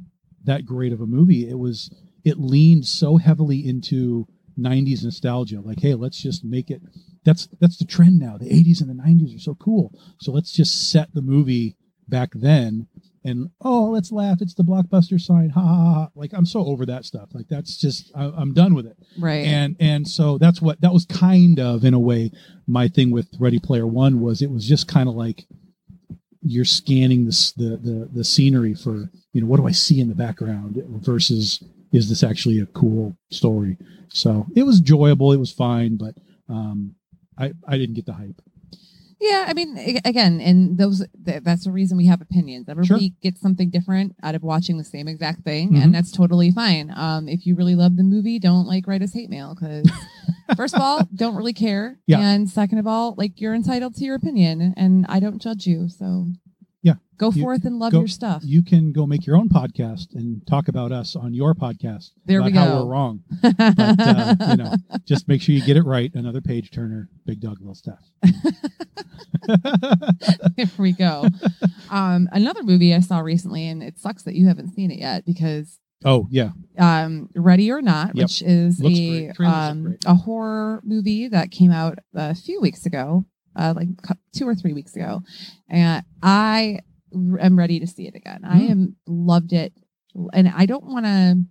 [0.45, 1.49] that great of a movie.
[1.49, 4.27] It was it leaned so heavily into
[4.57, 5.61] 90s nostalgia.
[5.61, 6.81] Like, hey, let's just make it.
[7.25, 8.37] That's that's the trend now.
[8.37, 9.91] The 80s and the 90s are so cool.
[10.19, 11.75] So let's just set the movie
[12.07, 12.87] back then
[13.23, 14.37] and oh let's laugh.
[14.41, 15.49] It's the blockbuster sign.
[15.49, 17.29] Ha ha ha, like i'm so over that stuff.
[17.33, 18.97] Like that's just I, i'm done with it.
[19.17, 19.45] Right.
[19.45, 22.31] And and so that's what that was kind of in a way
[22.67, 25.45] my thing with ready player one was it was just kind of like
[26.41, 30.09] you're scanning this the the the scenery for you know what do i see in
[30.09, 33.77] the background versus is this actually a cool story?
[34.09, 35.31] So it was enjoyable.
[35.31, 36.15] It was fine but
[36.49, 36.95] um
[37.37, 38.41] i i didn't get the hype
[39.25, 42.67] Yeah, I mean, again, and those th- that's the reason we have opinions.
[42.67, 45.81] Everybody gets something different out of watching the same exact thing, Mhm.
[45.83, 46.91] and that's totally fine.
[46.93, 49.89] Um, if you really love the movie, don't like write us hate mail because
[50.57, 52.19] first of all, don't really care, Yeah.
[52.19, 55.87] and second of all, like you're entitled to your opinion, and I don't judge you.
[55.87, 56.27] So
[56.83, 56.95] Yeah.
[57.17, 58.43] go You- forth and love go- your stuff.
[58.45, 62.39] you can go make your own podcast and talk about us on your podcast There
[62.39, 62.83] about we how go.
[62.85, 64.73] we're wrong but uh, you know
[65.05, 67.99] just make sure you get it right another page turner big dog little stuff
[70.57, 71.25] there we go.
[71.89, 75.25] Um, another movie I saw recently, and it sucks that you haven't seen it yet
[75.25, 78.23] because oh yeah um, Ready or Not, Yep.
[78.23, 79.35] which is Looks a great.
[79.35, 83.87] Trailers look um, a horror movie that came out a few weeks ago, uh, like
[84.35, 85.21] two or three weeks ago,
[85.69, 86.79] and I
[87.13, 88.41] am ready to see it again.
[88.43, 88.71] I Hmm.
[88.71, 89.73] am loved it,
[90.33, 91.43] and I don't want to.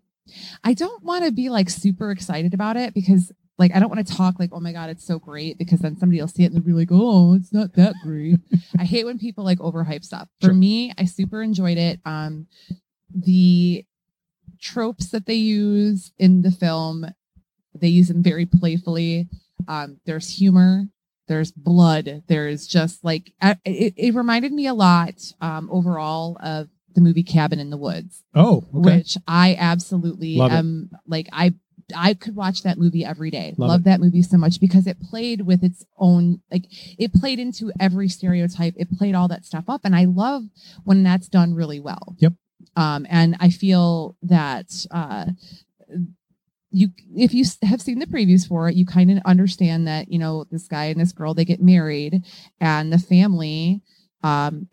[0.65, 4.07] I don't want to be like super excited about it because like I don't want
[4.07, 6.47] to talk like oh my god it's so great because then somebody will see it
[6.47, 8.39] and they'll be like oh it's not that great.
[8.79, 10.29] I hate when people like overhype stuff.
[10.41, 10.55] For Sure.
[10.55, 12.01] me, I super enjoyed it.
[12.05, 12.47] Um,
[13.15, 13.85] the
[14.61, 17.07] tropes that they use in the film
[17.75, 19.29] They use them very playfully.
[19.67, 20.85] Um, there's humor.
[21.29, 22.23] There's blood.
[22.27, 27.59] There's just like it, it reminded me a lot um, overall of the movie Cabin
[27.59, 28.99] in the Woods, Oh, okay.
[28.99, 30.57] which I absolutely Love it.
[30.57, 31.55] am like I
[31.97, 33.55] I could watch that movie every day.
[33.57, 36.65] Love Love, that movie so much because it played with its own like
[36.99, 38.75] it played into every stereotype.
[38.77, 40.45] It played all that stuff up and I love
[40.85, 42.15] when that's done really well.
[42.19, 42.33] Yep.
[42.77, 45.27] Um and I feel that uh
[46.73, 50.19] you if you have seen the previews for it, you kind of understand that, you
[50.19, 52.23] know, this guy and this girl they get married
[52.61, 53.83] and the family
[54.23, 54.69] um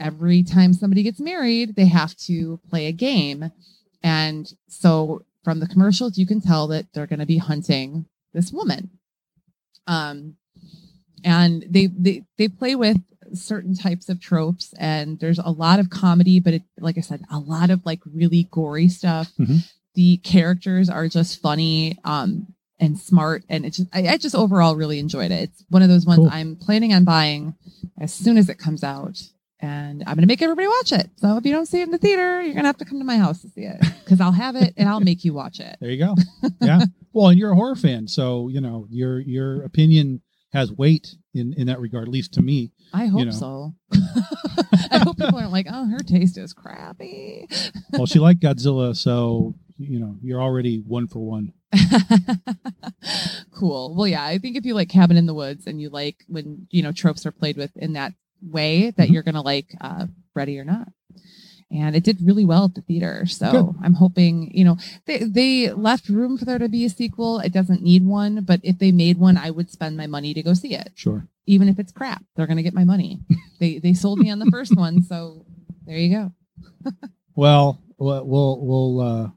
[0.00, 3.52] every time somebody gets married, they have to play a game.
[4.02, 8.50] And so from the commercials, you can tell that they're going to be hunting this
[8.50, 8.90] woman.
[9.86, 10.36] Um,
[11.22, 12.96] and they, they, they play with
[13.34, 17.22] certain types of tropes and there's a lot of comedy, but it, like I said,
[17.30, 19.30] a lot of like really gory stuff.
[19.38, 19.70] Mhm.
[19.94, 21.98] The characters are just funny.
[22.04, 25.50] Um, and smart and it just I, I just overall really enjoyed it.
[25.50, 26.30] It's one of those ones Cool.
[26.32, 27.54] I'm planning on buying
[28.00, 29.20] as soon as it comes out
[29.62, 31.10] and I'm going to make everybody watch it.
[31.16, 32.98] So if you don't see it in the theater, you're going to have to come
[32.98, 35.60] to my house to see it because I'll have it and I'll make you watch
[35.60, 35.76] it.
[35.80, 36.14] There you go.
[36.60, 36.80] Yeah.
[37.12, 40.22] well, and you're a horror fan, so you know your your opinion
[40.52, 42.72] has weight in in that regard, at least to me.
[42.92, 43.30] I hope know.
[43.30, 43.74] so.
[44.92, 47.46] I hope people aren't like, oh, her taste is crappy.
[47.92, 51.52] Well, she liked Godzilla, so you know you're already one for one.
[53.52, 53.94] cool.
[53.94, 56.66] Well, yeah, I think if you like Cabin in the Woods and you like when
[56.70, 58.12] you know tropes are played with in that
[58.42, 59.12] way, that Mhm.
[59.12, 60.88] you're gonna like uh, Ready or Not.
[61.72, 63.74] And it did really well at the theater, so Good.
[63.84, 67.38] I'm hoping you know they they left room for there to be a sequel.
[67.38, 70.42] It doesn't need one, but if they made one, I would spend my money to
[70.42, 71.28] go see it, Sure.
[71.46, 72.24] even if it's crap.
[72.34, 73.20] They're gonna get my money.
[73.60, 75.44] they they sold me on the first one, so
[75.86, 76.32] there you go.
[77.36, 79.30] Well, we'll we'll we'll, uh,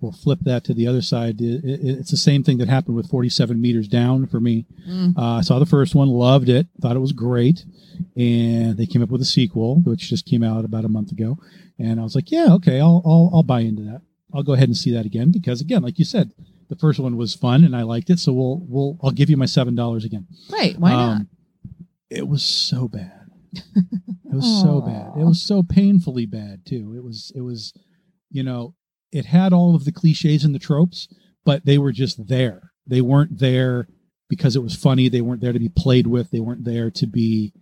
[0.00, 1.40] we'll flip that to the other side.
[1.40, 4.66] It, it, it's the same thing that happened with 47 meters down for me.
[4.88, 5.16] Mm.
[5.18, 7.64] Uh, I saw the first one, loved it, thought it was great,
[8.16, 11.38] and they came up with a sequel, which just came out about a month ago.
[11.78, 14.02] And I was like, yeah, okay, I'll I'll, I'll buy into that.
[14.34, 16.32] I'll go ahead and see that again because, again, like you said,
[16.68, 18.18] the first one was fun and I liked it.
[18.18, 20.26] So we'll we'll I'll give you my seven dollars again.
[20.50, 20.78] Right?
[20.78, 21.10] Why not?
[21.12, 21.28] Um,
[22.10, 23.26] It was so bad.
[23.54, 25.12] It was so bad.
[25.20, 26.94] It was so painfully bad too.
[26.96, 27.72] It was it was,
[28.30, 28.74] you know,
[29.12, 31.08] it had all of the cliches and the tropes,
[31.44, 32.72] but they were just there.
[32.86, 33.88] They weren't there
[34.28, 35.08] because it was funny.
[35.08, 36.30] They weren't there to be played with.
[36.30, 37.52] They weren't there to be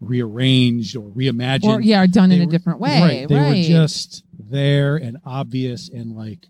[0.00, 1.64] rearranged or reimagined.
[1.64, 3.00] Or yeah, done in They a different way.
[3.00, 3.28] Right.
[3.28, 6.46] They were just there and obvious and like,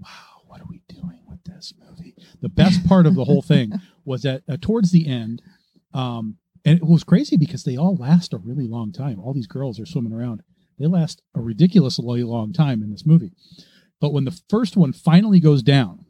[0.00, 2.14] wow, what are we doing with this movie?
[2.40, 3.72] The best part of the whole thing
[4.04, 5.42] was that uh, towards the end,
[5.92, 9.20] um, and it was crazy because they all last a really long time.
[9.20, 10.42] All these girls are swimming around.
[10.78, 13.32] They last a ridiculously long time in this movie.
[14.00, 16.04] But when the first one finally goes down,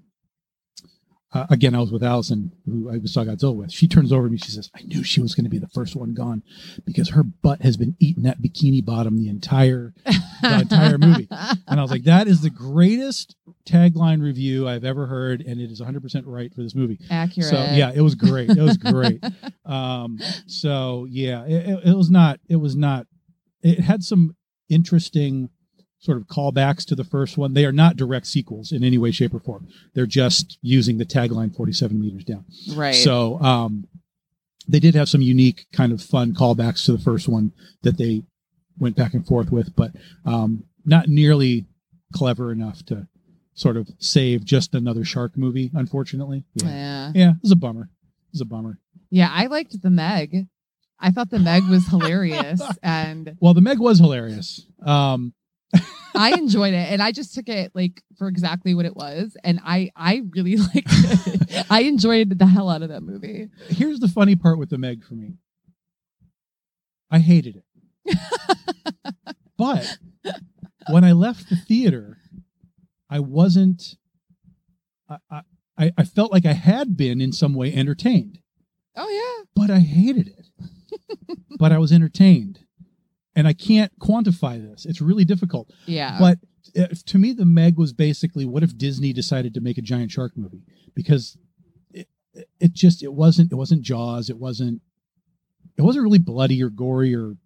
[1.33, 3.73] uh, again, I was with Allison, who I saw Godzilla with.
[3.73, 4.39] She turns over to me.
[4.39, 6.43] She says, "I knew she was going to be the first one gone
[6.85, 11.29] because her butt has been eating that bikini bottom the entire the entire movie."
[11.69, 13.35] And I was like, "That is the greatest
[13.69, 17.51] tagline review I've ever heard, and it is 100 percent right for this movie." Accurate.
[17.51, 18.51] So yeah, it was great.
[18.51, 19.23] It was great.
[19.65, 22.39] um, so yeah, it, it- it was not.
[22.49, 23.07] It was not.
[23.63, 24.37] It had some
[24.69, 25.51] interesting
[25.99, 27.55] sort of callbacks to the first one.
[27.55, 29.69] They are not direct sequels in any way, shape, or form.
[29.95, 32.45] They're just using the tagline 47 meters down.
[32.75, 32.95] Right.
[32.95, 33.87] So um,
[34.69, 37.53] they did have some unique kind of fun callbacks to the first one
[37.83, 38.23] that they
[38.79, 39.93] went back and forth with, but
[40.25, 41.67] um, not nearly
[42.15, 43.09] clever enough to
[43.55, 45.71] sort of save just another shark movie.
[45.75, 47.13] Unfortunately, yeah, yeah.
[47.15, 47.83] yeah, it was a bummer.
[47.83, 48.79] It was a bummer.
[49.11, 50.47] Yeah, I liked the Meg.
[50.99, 54.67] I thought the Meg was hilarious and Well, the Meg was hilarious.
[54.85, 55.35] Um,
[56.15, 59.61] I enjoyed it and I just took it like for exactly what it was and
[59.65, 61.67] I I really liked it.
[61.71, 63.49] I enjoyed the hell out of that movie.
[63.69, 65.35] here's the funny part with the Meg for me.
[67.11, 68.17] I hated it,
[69.57, 69.99] but
[70.91, 72.19] when I left the theater,
[73.09, 73.97] I wasn't.
[75.09, 75.41] I, I
[75.79, 78.41] I I felt like I had been in some way entertained,
[78.97, 80.47] Oh yeah, but I hated it.
[81.59, 82.61] But I was entertained,
[83.35, 84.85] and I can't quantify this.
[84.87, 85.71] It's really difficult.
[85.87, 86.19] yeah.
[86.19, 86.39] But
[86.79, 90.11] uh, to me, the Meg was basically what if Disney decided to make a giant
[90.11, 90.63] shark movie
[90.95, 91.37] because
[91.93, 94.83] it, it- it just it wasn't it wasn't Jaws it wasn't
[95.79, 97.37] it wasn't really bloody or gory or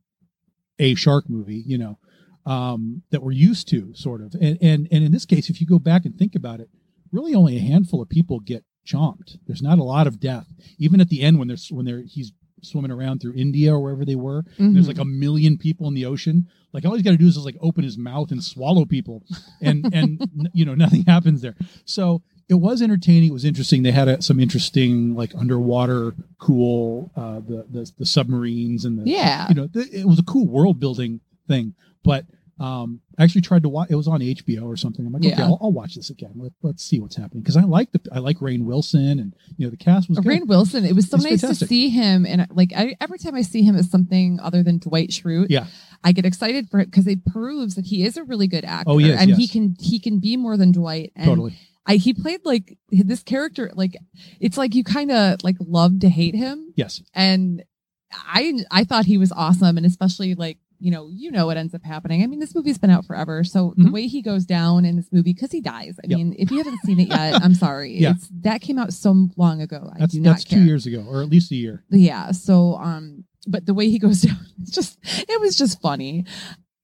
[0.78, 1.98] a shark movie you know
[2.46, 5.66] um, that we're used to sort of and and and in this case if you
[5.66, 6.70] go back and think about it
[7.12, 10.46] really only a handful of people get chomped there's not a lot of death
[10.78, 14.04] even at the end when there's when they're he's swimming around through India or wherever
[14.04, 14.88] they were there's Mhm.
[14.88, 16.46] like a million people in the ocean.
[16.72, 19.22] Like all he's got to do is just like open his mouth and swallow people,
[19.60, 20.20] and and
[20.52, 21.56] you know nothing happens there.
[21.84, 23.30] So it was entertaining.
[23.30, 23.82] It was interesting.
[23.82, 29.10] They had a, some interesting like underwater cool uh, the, the the submarines and the
[29.10, 29.46] Yeah.
[29.48, 31.74] you know th- it was a cool world building thing.
[32.04, 32.24] But
[32.60, 33.90] um, I actually tried to watch.
[33.90, 35.06] It was on HBO or something.
[35.06, 36.32] I'm like, okay, I'll, I'll watch this again.
[36.36, 39.66] Let, let's see what's happening because I like the I like Rainn Wilson and you
[39.66, 40.26] know the cast was good.
[40.26, 40.84] Rainn Wilson.
[40.84, 41.58] It was so nice fantastic.
[41.60, 44.78] to see him, and like I, every time I see him as something other than
[44.78, 45.66] Dwight Schrute, Yeah.
[46.04, 48.90] I get excited for it because it proves that he is a really good actor.
[48.90, 51.12] Oh, he is, and he can he can be more than Dwight.
[51.16, 51.58] And totally.
[51.86, 53.70] I he played like this character.
[53.74, 53.96] Like
[54.38, 57.02] it's like you kind of like love to hate him, Yes.
[57.14, 57.64] and
[58.12, 60.58] I I thought he was awesome, and especially like.
[60.82, 62.22] You know, you know what ends up happening.
[62.22, 63.92] I mean, this movie's been out forever, so the Mhm.
[63.92, 65.96] way he goes down in this movie, because he dies.
[66.02, 66.16] I Yep.
[66.18, 67.96] mean, if you haven't seen it yet, I'm sorry.
[68.00, 68.12] Yeah.
[68.12, 69.90] It's, that came out so long ago.
[69.94, 71.84] I That's do not that's care two years ago or at least a year.
[71.90, 76.24] yeah so um but the way he goes down it's just it was just funny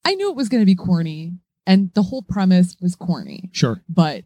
[0.04, 1.32] i knew it was going to be corny
[1.66, 3.82] and the whole premise was corny Sure.
[3.88, 4.24] but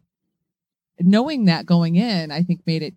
[0.99, 2.93] knowing that going in i think made it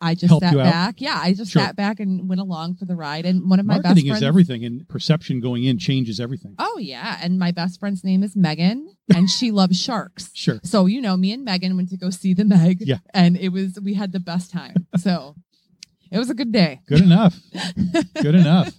[0.00, 1.62] i just Helped sat back yeah i just Sure.
[1.62, 4.22] sat back and went along for the ride and one of my best Marketing friends
[4.22, 6.54] is everything, and perception going in changes everything.
[6.58, 10.60] oh yeah and my best friend's name is megan and she loves sharks Sure.
[10.62, 12.98] so you know me and megan went to go see the meg Yeah.
[13.14, 15.34] and it was we had the best time so
[16.10, 17.36] it was a good day Good enough.
[18.22, 18.72] Good enough.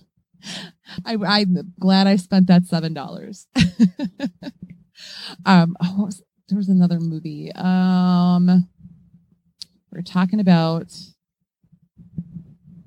[1.06, 3.48] I, I'm glad I spent that seven dollars.
[5.46, 7.52] um, oh, was, there was another movie.
[7.56, 8.70] Um,
[9.98, 10.94] we are talking about.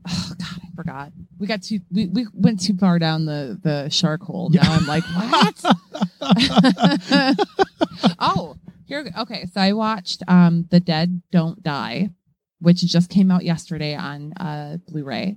[0.09, 1.13] Oh God, I forgot.
[1.39, 1.81] We got too.
[1.91, 4.49] We, we went too far down the the shark hole.
[4.51, 5.65] Now I'm like, what?
[8.21, 9.11] oh, here.
[9.19, 12.11] Okay, so I watched um the Dead Don't Die,
[12.61, 15.37] which just came out yesterday on uh Blu-ray.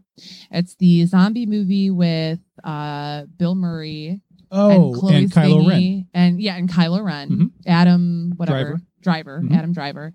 [0.52, 4.22] It's the zombie movie with uh Bill Murray
[4.56, 6.08] Oh, and Chloe and Kylo Ren.
[6.14, 7.52] And yeah, and Kylo Ren, Mhm.
[7.66, 8.82] Adam whatever Driver.
[9.02, 9.58] driver, Mhm.
[9.58, 10.14] Adam Driver.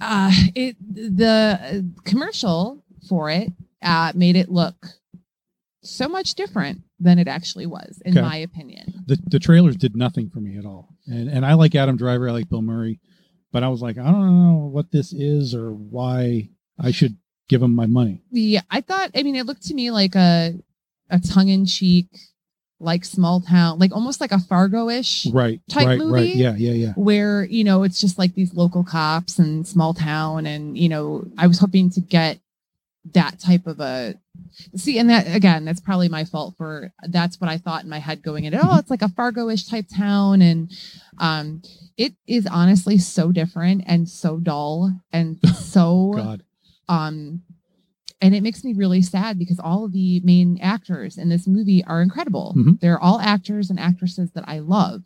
[0.00, 3.52] Uh, it the commercial for it
[3.82, 4.86] uh made it look
[5.82, 8.26] so much different than it actually was, in Okay.
[8.26, 9.04] my opinion.
[9.06, 10.94] The the trailers did nothing for me at all.
[11.06, 13.00] And and I like Adam Driver, I like Bill Murray,
[13.52, 17.16] but I was like, I don't know what this is or why I should
[17.48, 18.22] give him my money.
[18.30, 19.10] Yeah, I thought.
[19.14, 20.54] I mean, it looked to me like a
[21.10, 22.08] a tongue in cheek,
[22.84, 25.26] like small town, like almost like a Fargo ish.
[25.26, 25.60] Right.
[25.68, 26.12] Type right, movie?
[26.12, 26.34] right.
[26.34, 26.92] Yeah, yeah, yeah.
[26.94, 31.26] where you know it's just like these local cops and small town and you know
[31.38, 32.38] i was hoping to get
[33.12, 34.14] that type of a
[34.76, 37.98] see and that again that's probably my fault for that's what i thought in my
[37.98, 40.72] head going in oh it's like a fargo-ish type town and
[41.18, 41.62] um
[41.96, 46.42] it is honestly so different and so dull and so God.
[46.88, 47.42] um
[48.24, 51.84] and it makes me really sad because all of the main actors in this movie
[51.84, 52.54] are incredible.
[52.56, 52.80] Mhm.
[52.80, 55.02] they're all actors and actresses that i love.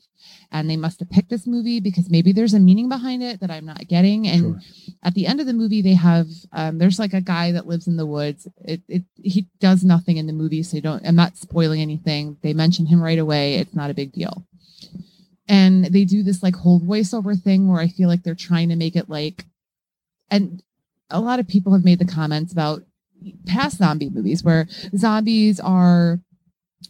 [0.50, 3.50] And they must have picked this movie because maybe there's a meaning behind it that
[3.50, 4.26] i'm not getting.
[4.28, 4.60] And Sure.
[5.02, 7.86] at the end of the movie they have um, there's like a guy that lives
[7.88, 8.46] in the woods.
[8.64, 12.36] It, it he does nothing in the movie so you don't i'm not spoiling anything.
[12.42, 13.56] They mention him right away.
[13.56, 14.44] It's not a big deal.
[15.48, 18.76] And they do this like whole voiceover thing where i feel like they're trying to
[18.76, 19.44] make it like
[20.30, 20.62] and
[21.10, 22.82] a lot of people have made the comments about
[23.46, 26.20] past zombie movies where zombies are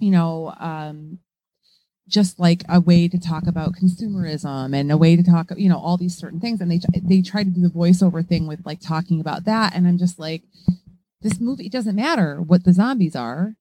[0.01, 1.19] you know um
[2.09, 5.79] just like a way to talk about consumerism and a way to talk you know
[5.79, 6.61] all these certain things.
[6.61, 9.75] And they they try to do the voiceover thing with like talking about that.
[9.75, 10.43] And i'm just like
[11.21, 13.55] this movie it doesn't matter what the zombies are.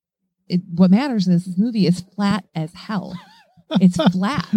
[0.48, 3.18] It, what matters is this movie is flat as hell.
[3.82, 4.48] It's flat.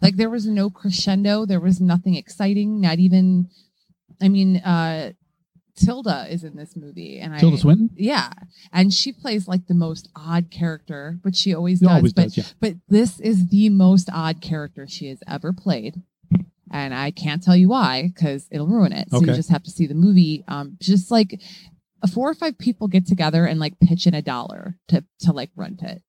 [0.00, 1.44] Like there was no crescendo.
[1.44, 2.80] There was nothing exciting.
[2.80, 3.50] Not even
[4.22, 5.12] i mean uh
[5.76, 7.90] tilda is in this movie and Tilda i Swinton?
[7.94, 8.32] yeah
[8.72, 12.22] and she plays like the most odd character but she always He does always but
[12.24, 12.44] does, yeah.
[12.60, 16.02] but this is the most odd character she has ever played.
[16.70, 19.10] And I can't tell you why because it'll ruin it.
[19.10, 20.44] So you just have to see the movie.
[20.48, 21.40] Um, just like
[22.12, 25.50] four or five people get together and like pitch in a dollar to to like
[25.54, 26.02] rent it.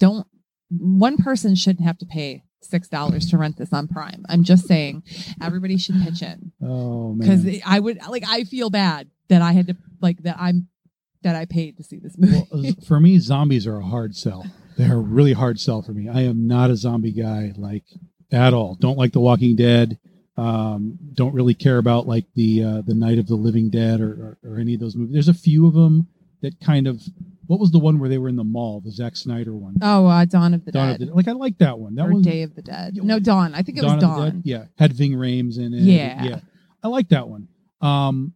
[0.00, 0.26] Don't
[0.70, 4.24] one person shouldn't have to pay six dollars to rent this on Prime.
[4.28, 5.02] I'm just saying
[5.42, 7.46] everybody should pitch in Oh because.
[7.64, 10.68] I would like I feel bad that I had to like that I'm
[11.22, 12.46] that I paid to see this movie.
[12.52, 14.46] Well, for me, zombies are a hard sell.
[14.76, 16.08] They're a really hard sell for me.
[16.08, 17.84] I am not a zombie guy, like
[18.30, 18.74] at all.
[18.74, 19.98] Don't like The Walking Dead.
[20.36, 24.38] Um, don't really care about like the uh, the Night of the Living Dead or,
[24.44, 25.12] or, or any of those movies.
[25.12, 26.08] There's a few of them
[26.42, 27.02] that kind of.
[27.46, 28.80] What was the one where they were in the mall?
[28.80, 29.76] The Zack Snyder one.
[29.82, 31.02] oh, uh, Dawn of the Dawn Dead.
[31.02, 31.94] of the, like I like that one.
[31.94, 32.96] That or was Day of the Dead.
[32.96, 33.54] No, Dawn.
[33.54, 34.42] I think it was Dawn.
[34.44, 35.80] Yeah, had Ving Rhames in it.
[35.80, 36.24] Yeah.
[36.24, 36.40] yeah.
[36.82, 37.48] I like that one.
[37.80, 38.34] Um,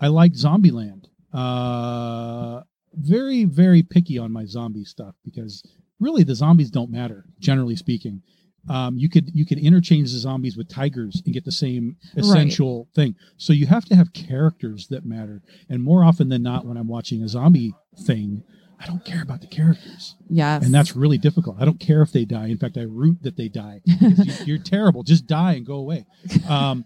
[0.00, 1.06] I like Zombieland.
[1.32, 2.62] Uh,
[2.94, 5.62] very very picky on my zombie stuff because
[6.00, 8.22] really the zombies don't matter generally speaking.
[8.68, 12.24] Um, you could you could interchange the zombies with tigers and get the same Right.
[12.24, 13.14] essential thing.
[13.36, 15.42] So you have to have characters that matter.
[15.68, 17.74] And more often than not, when I'm watching a zombie
[18.06, 18.42] thing,
[18.80, 20.64] I don't care about the characters, Yes.
[20.64, 21.56] and that's really difficult.
[21.58, 22.46] I don't care if they die.
[22.46, 23.80] In fact, I root that they die.
[23.86, 25.02] You, you're terrible.
[25.02, 26.06] Just die and go away.
[26.48, 26.84] Um,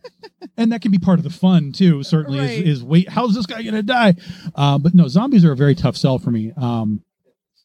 [0.57, 2.03] and that can be part of the fun too.
[2.03, 2.51] Certainly, Right.
[2.67, 4.15] is, is wait, how's this guy gonna die?
[4.55, 6.53] Uh, but no, zombies are a very tough sell for me.
[6.57, 7.03] Um,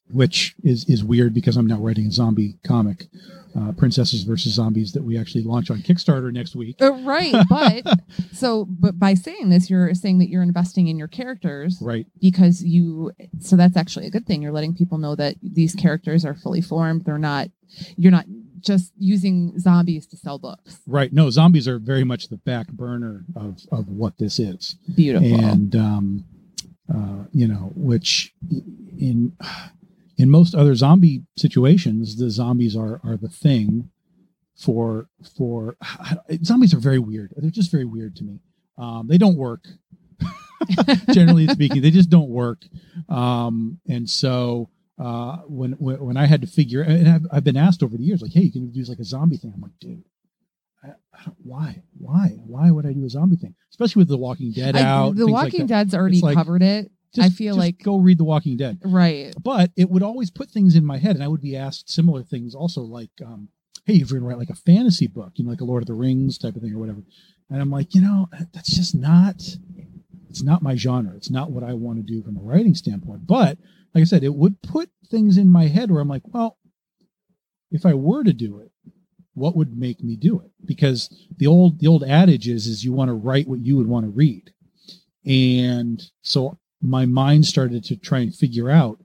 [0.09, 3.07] which is is weird because I'm now writing a zombie comic,
[3.59, 6.75] uh, Princesses versus Zombies, that we actually launch on Kickstarter next week.
[6.81, 7.83] Uh, right, but
[8.31, 12.05] so but by saying this, you're saying that you're investing in your characters Right.
[12.21, 13.11] because you.
[13.39, 14.41] So that's actually a good thing.
[14.41, 17.05] You're letting people know that these characters are fully formed.
[17.05, 17.49] They're not.
[17.97, 18.25] You're not
[18.59, 20.79] just using zombies to sell books.
[20.87, 21.11] Right.
[21.13, 24.75] No, zombies are very much the back burner of, of what this is.
[24.95, 25.39] Beautiful.
[25.39, 26.25] And, um,
[26.93, 28.33] uh, you know, which
[28.97, 29.33] in,
[30.17, 33.91] in most other zombie situations, the zombies are, are the thing
[34.55, 35.07] for,
[35.37, 35.77] for
[36.43, 37.33] zombies are very weird.
[37.37, 38.39] They're just very weird to me.
[38.77, 39.65] Um, they don't work.
[41.11, 42.63] Generally speaking, they just don't work.
[43.09, 47.55] Um, and so, uh, when, when when I had to figure, and I've, I've been
[47.57, 49.53] asked over the years, like, hey, you can do like a zombie thing.
[49.55, 50.03] I'm like, dude,
[50.83, 53.53] I, I don't, why, why, why would I do a zombie thing?
[53.69, 55.15] Especially with The Walking Dead I- out.
[55.15, 55.67] the like Walking that.
[55.67, 56.91] Dead's already like, covered it.
[57.13, 58.79] Just, I feel just like go read The Walking Dead.
[58.83, 59.33] right.
[59.41, 62.23] But it would always put things in my head, and I would be asked similar
[62.23, 63.49] things also, like, um,
[63.85, 65.93] hey, you're gonna write like a fantasy book, you know, like a Lord of the
[65.93, 67.03] Rings type of thing or whatever.
[67.49, 69.41] And I'm like, you know, that's just not.
[70.29, 71.15] It's not my genre.
[71.15, 73.25] It's not what I want to do from a writing standpoint.
[73.25, 73.57] But
[73.95, 76.57] like I said, it would put things in my head where I'm like, well,
[77.71, 78.71] if I were to do it,
[79.33, 80.51] what would make me do it?
[80.65, 83.87] Because the old the old adage is is you want to write what you would
[83.87, 84.51] want to read.
[85.25, 88.99] And so my mind started to try and figure out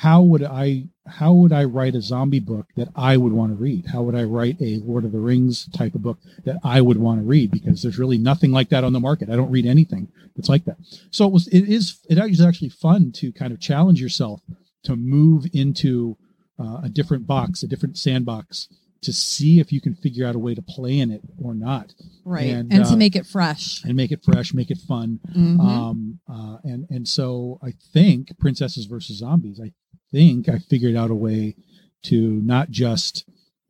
[0.00, 3.62] how would I how would I write a zombie book that I would want to
[3.62, 3.86] read?
[3.86, 6.96] How would I write a Lord of the Rings type of book that I would
[6.98, 7.50] want to read?
[7.50, 9.28] Because there's really nothing like that on the market.
[9.28, 10.78] I don't read anything that's like that.
[11.10, 14.40] So it was it is it is actually fun to kind of challenge yourself
[14.84, 16.16] to move into
[16.58, 18.68] uh, a different box, a different sandbox,
[19.02, 21.94] to see if you can figure out a way to play in it or not,
[22.24, 22.48] Right.
[22.50, 23.82] And, And, uh, to make it fresh.
[23.84, 25.20] and make it fresh, make it fun.
[25.34, 25.58] Mhm.
[25.60, 29.58] Um, uh, and and so I think Princesses versus Zombies.
[29.60, 29.72] I
[30.12, 31.56] think I figured out a way
[32.04, 33.24] to not just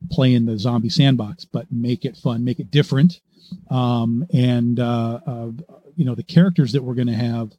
[0.09, 3.21] play in the zombie sandbox, but make it fun, make it different.
[3.69, 5.51] Um, and uh, uh,
[5.95, 7.51] you know the characters that we're going to have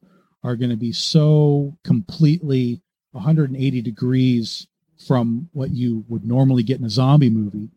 [0.42, 4.66] are going to be so completely 180 degrees
[5.06, 7.68] from what you would normally get in a zombie movie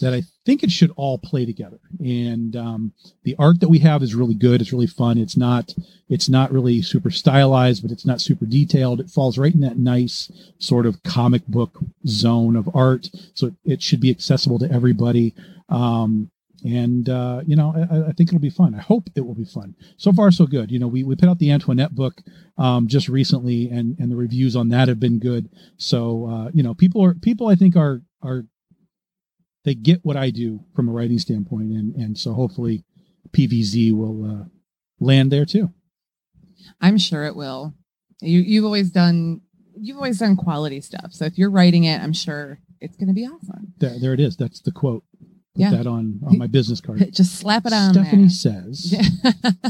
[0.00, 1.78] that I think it should all play together.
[2.00, 4.60] And um, the art that we have is really good.
[4.60, 5.18] It's really fun.
[5.18, 5.74] It's not
[6.08, 9.00] it's not really super stylized, but it's not super detailed.
[9.00, 13.10] It falls right in that nice sort of comic book zone of art.
[13.34, 15.34] So it should be accessible to everybody.
[15.68, 16.30] Um,
[16.66, 18.74] and uh, you know, I, I think it'll be fun.
[18.74, 19.76] I hope it will be fun.
[19.96, 20.70] So far, so good.
[20.70, 22.22] You know, we, we put out the Antoinette book
[22.58, 25.48] um, just recently, and and the reviews on that have been good.
[25.76, 28.46] So uh, you know, people are people I think are are
[29.64, 32.84] they get what I do from a writing standpoint, and and so hopefully
[33.30, 34.44] PVZ will uh,
[34.98, 35.70] land there too.
[36.80, 37.74] I'm sure it will.
[38.20, 39.42] You you've always done
[39.78, 41.12] you've always done quality stuff.
[41.12, 43.72] So if you're writing it, I'm sure it's going to be awesome.
[43.78, 44.36] There, there it is.
[44.36, 45.04] That's the quote.
[45.56, 45.70] Put Yeah.
[45.70, 46.98] that on on my business card.
[47.12, 48.30] Just slap it on Stephanie there.
[48.30, 48.94] says,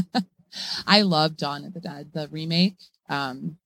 [0.87, 2.75] I love Dawn of the Dead, the remake.
[3.09, 3.57] Um,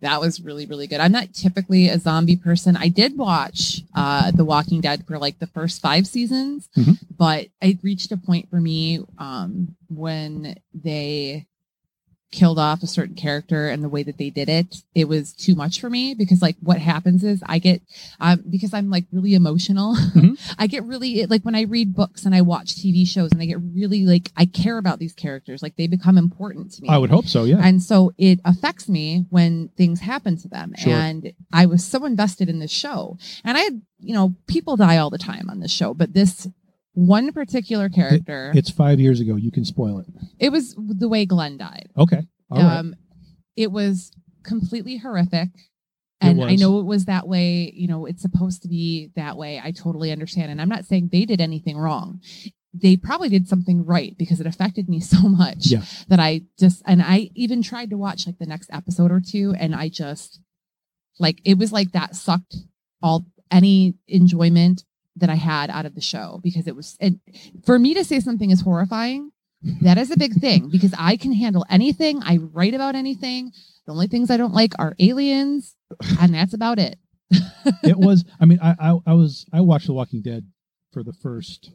[0.00, 1.00] that was really, really good.
[1.00, 2.76] I'm not typically a zombie person.
[2.76, 6.98] I did watch uh, The Walking Dead for like the first five seasons, Mhm.
[7.16, 11.46] but it reached a point for me um, when they
[12.38, 15.54] killed off a certain character and the way that they did it it was too
[15.54, 17.80] much for me because like what happens is i get
[18.20, 20.36] um, because i'm like really emotional Mhm.
[20.58, 23.46] i get really like when i read books and i watch tv shows and i
[23.46, 26.98] get really like i care about these characters like they become important to me I
[26.98, 27.44] would hope so.
[27.44, 27.60] Yeah.
[27.62, 30.74] and so it affects me when things happen to them.
[30.76, 30.92] Sure.
[30.92, 33.18] And I was so invested in this show.
[33.44, 36.48] And I had, you know, people die all the time on this show, but this
[36.94, 39.36] one particular character, it, It's five years ago.
[39.36, 40.06] You can spoil it.
[40.38, 41.88] It was the way Glenn died.
[41.98, 42.22] Okay.
[42.50, 42.78] All right.
[42.78, 42.94] um,
[43.56, 44.10] It was
[44.44, 45.48] completely horrific.
[46.20, 49.60] And I know it was that way, you know, it's supposed to be that way.
[49.62, 50.50] I totally understand.
[50.50, 52.20] And I'm not saying they did anything wrong.
[52.72, 55.82] They probably did something right because it affected me so much Yeah.
[56.08, 59.54] that I just and I even tried to watch like the next episode or two
[59.58, 60.40] and I just
[61.18, 62.56] like it was like that sucked
[63.02, 64.84] all any enjoyment
[65.16, 67.20] that I had out of the show because it was and
[67.64, 69.30] for me to say something is horrifying
[69.80, 73.52] that is a big thing because I can handle anything I write about anything
[73.86, 75.76] the only things I don't like are aliens
[76.20, 76.98] and that's about it
[77.82, 78.24] it was.
[78.40, 80.46] I mean, I, I I was I watched The Walking Dead
[80.92, 81.70] for the first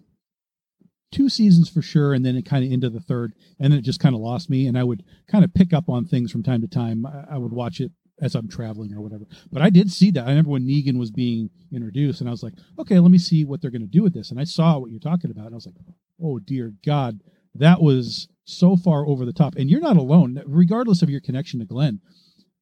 [1.11, 3.83] two seasons for sure, and then it kind of into the third, and then it
[3.83, 4.67] just kind of lost me.
[4.67, 7.05] And I would kind of pick up on things from time to time.
[7.05, 9.25] I, I would watch it as I'm traveling or whatever.
[9.51, 10.25] But I did see that.
[10.25, 13.45] I remember when Negan was being introduced, and I was like, okay, let me see
[13.45, 14.31] what they're going to do with this.
[14.31, 15.75] And I saw what you're talking about, and I was like,
[16.21, 17.21] oh dear God,
[17.55, 19.55] that was so far over the top.
[19.55, 22.01] And you're not alone, regardless of your connection to Glenn.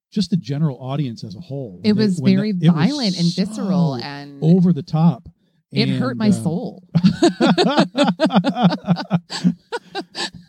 [0.10, 1.82] Just the general audience as a whole.
[1.84, 5.28] It was they- very that- it was violent and visceral so and over the top.
[5.72, 6.84] it hurt my uh, soul.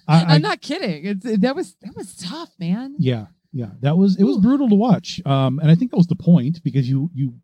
[0.08, 1.04] I, I'm not kidding.
[1.04, 2.96] It's that was that was tough, man.
[2.98, 4.42] yeah, yeah, that was it was Ooh.
[4.42, 5.20] brutal to watch.
[5.24, 7.34] Um, and I think that was the point because you you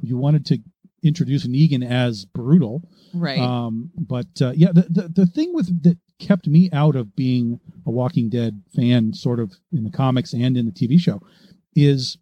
[0.00, 0.58] you wanted to
[1.02, 2.82] introduce Negan as brutal.
[3.14, 3.38] Right.
[3.38, 7.60] Um, but uh, yeah, the, the the thing with that kept me out of being
[7.86, 11.20] a Walking Dead fan, sort of in the comics and in the TV show,
[11.74, 12.18] is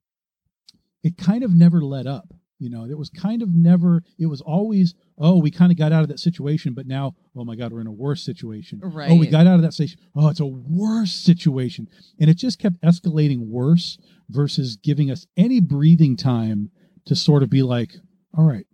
[1.03, 2.35] it kind of never let up.
[2.61, 4.03] You know, it was kind of never.
[4.19, 7.45] It was always, oh, we kind of got out of that situation, but now, oh
[7.45, 8.81] my God, we're in a worse situation.
[8.85, 9.11] Right.
[9.11, 9.99] Oh, we got out of that situation.
[10.15, 11.89] Oh, it's a worse situation,
[12.21, 13.99] and it just kept escalating worse
[14.29, 16.71] versus giving us any breathing time
[17.07, 17.95] to sort of be like,
[18.37, 18.67] all right,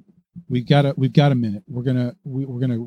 [0.49, 1.63] we've got a we've got a minute.
[1.69, 2.87] We're gonna we, we're gonna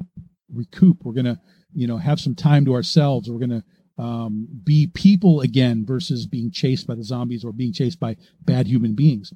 [0.53, 0.97] recoup.
[1.03, 1.39] We're gonna
[1.73, 3.29] you know have some time to ourselves.
[3.29, 3.63] We're gonna
[3.99, 8.65] um, be people again versus being chased by the zombies or being chased by bad
[8.65, 9.33] human beings.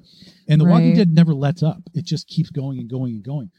[0.48, 1.82] And The Walking Dead never lets up.
[1.92, 3.50] It just keeps going and going and going.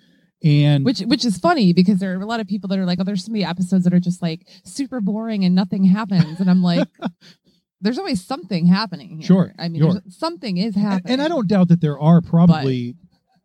[0.44, 3.00] And which which is funny because there are a lot of people that are like,
[3.00, 6.50] oh, there's so many episodes that are just like super boring and nothing happens, and
[6.50, 6.88] I'm like,
[7.82, 9.20] there's always something happening.
[9.20, 9.28] Here.
[9.28, 10.02] Sure, I mean, sure.
[10.10, 12.96] something is happening, and I don't doubt that there are probably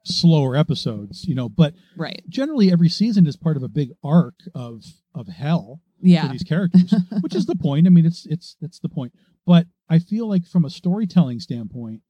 [0.04, 2.22] slower episodes, you know, but right.
[2.28, 4.82] generally every season is part of a big arc of
[5.14, 7.86] of hell for Yeah, these characters, which is the point.
[7.86, 9.12] I mean, it's it's that's the point.
[9.46, 12.02] But I feel like from a storytelling standpoint,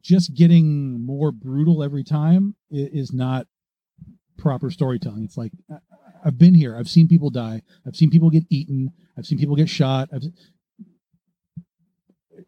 [0.00, 3.46] just getting more brutal every time is not
[4.38, 5.24] proper storytelling.
[5.24, 5.52] It's like
[6.24, 6.76] I've been here.
[6.76, 7.62] I've seen people die.
[7.86, 8.92] I've seen people get eaten.
[9.16, 10.08] I've seen people get shot.
[10.12, 10.24] I've,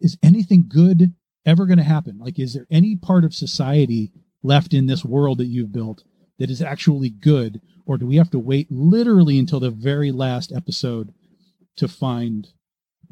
[0.00, 1.14] is anything good
[1.46, 2.18] ever going to happen?
[2.18, 4.12] Like, is there any part of society
[4.42, 6.04] left in this world that you've built
[6.42, 10.50] that is actually good, or do we have to wait literally until the very last
[10.50, 11.14] episode
[11.76, 12.48] to find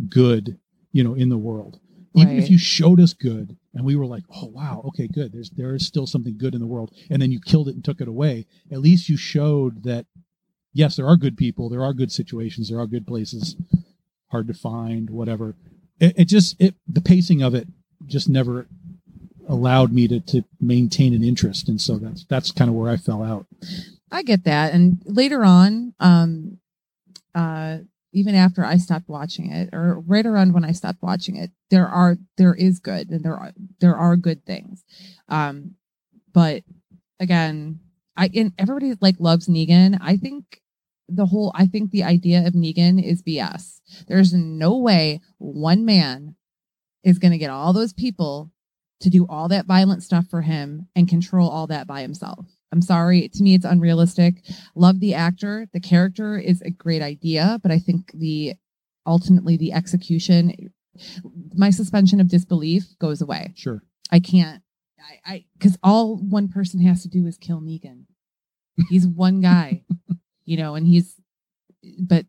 [0.09, 0.59] good,
[0.91, 1.79] you know, in the world?
[2.17, 5.33] Even if you showed us good and we were like, "Oh wow, okay, good.
[5.33, 7.85] There's there is still something good in the world," and then you killed it and
[7.85, 8.47] took it away.
[8.69, 10.07] At least you showed that
[10.73, 13.55] yes, there are good people, there are good situations, there are good places,
[14.33, 15.55] hard to find, whatever.
[16.01, 17.69] It, it just it the pacing of it
[18.07, 18.67] just never
[19.51, 22.97] allowed me to to maintain an interest, and so that's that's kind of where I
[22.97, 23.47] fell out.
[24.11, 24.73] I get that.
[24.73, 26.59] And later on, um,
[27.35, 27.79] uh,
[28.13, 31.87] even after I stopped watching it, or right around when I stopped watching it, there
[31.87, 34.85] are there is good and there are there are good things.
[35.29, 35.75] Um,
[36.33, 36.63] but
[37.19, 37.81] again,
[38.17, 39.99] I and everybody like loves Negan.
[40.01, 40.61] I think
[41.09, 43.81] the whole I think the idea of Negan is BS.
[44.07, 46.37] There's no way one man
[47.03, 48.51] is going to get all those people
[49.01, 52.47] to do all that violent stuff for him and control all that by himself.
[52.73, 53.29] I'm sorry.
[53.29, 54.43] To me, it's unrealistic.
[54.75, 55.67] Love the actor.
[55.73, 58.55] The character is a great idea, but I think the
[59.07, 60.71] ultimately the execution,
[61.55, 63.55] my suspension of disbelief goes away.
[63.57, 63.83] Sure.
[64.13, 64.63] I can't.
[65.01, 68.05] I I because all one person has to do is kill Negan.
[68.89, 69.83] He's one guy,
[70.45, 71.17] you know, and he's
[71.99, 72.27] but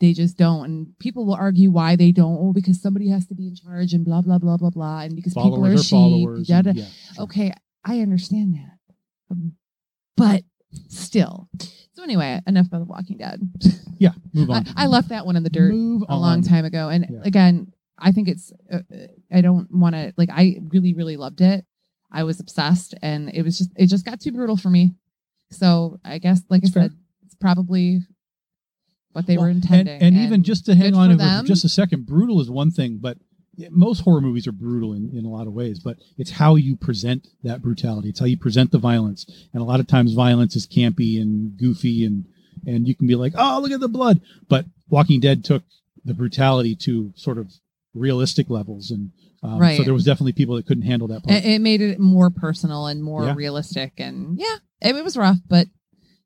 [0.00, 0.64] they just don't.
[0.64, 2.36] And people will argue why they don't.
[2.40, 5.00] Oh, because somebody has to be in charge and blah blah blah blah blah.
[5.00, 5.90] And because people are Followers are sheep.
[5.96, 6.48] followers.
[6.48, 7.24] yada- and- yeah, sure.
[7.24, 7.52] Okay,
[7.84, 8.78] I understand that.
[9.30, 9.52] Um,
[10.16, 10.42] But
[10.88, 11.48] still.
[11.92, 13.40] So anyway, enough about The Walking Dead.
[13.96, 14.10] Yeah.
[14.32, 14.64] Move I, on.
[14.76, 16.42] I left that one in the dirt Move a long on.
[16.42, 16.88] time ago.
[16.88, 17.20] And Yeah.
[17.22, 21.40] again, I think it's, uh, uh, I don't want to, like, I really, really loved
[21.40, 21.64] it.
[22.10, 24.96] I was obsessed and it was just, it just got too brutal for me.
[25.52, 26.82] So I guess, like I fair.
[26.82, 26.92] said,
[27.24, 28.00] it's probably
[29.14, 30.00] what they Well, were and- intending.
[30.02, 33.16] And, even just to hang on for just a second, brutal is one thing, but
[33.70, 36.74] most horror movies are brutal in, in a lot of ways, but it's how you
[36.76, 38.08] present that brutality.
[38.08, 39.24] It's how you present the violence.
[39.52, 42.24] And a lot of times violence is campy and goofy and
[42.66, 44.20] and you can be like, oh, look at the blood.
[44.48, 45.62] But Walking Dead took
[46.04, 47.52] the brutality to sort of
[47.94, 48.90] realistic levels.
[48.90, 49.10] And
[49.42, 51.36] um, so there was definitely people that couldn't handle that part.
[51.36, 53.34] it, it made it more personal and more Yeah.
[53.36, 53.92] realistic.
[53.98, 55.68] And yeah, it, it was rough, but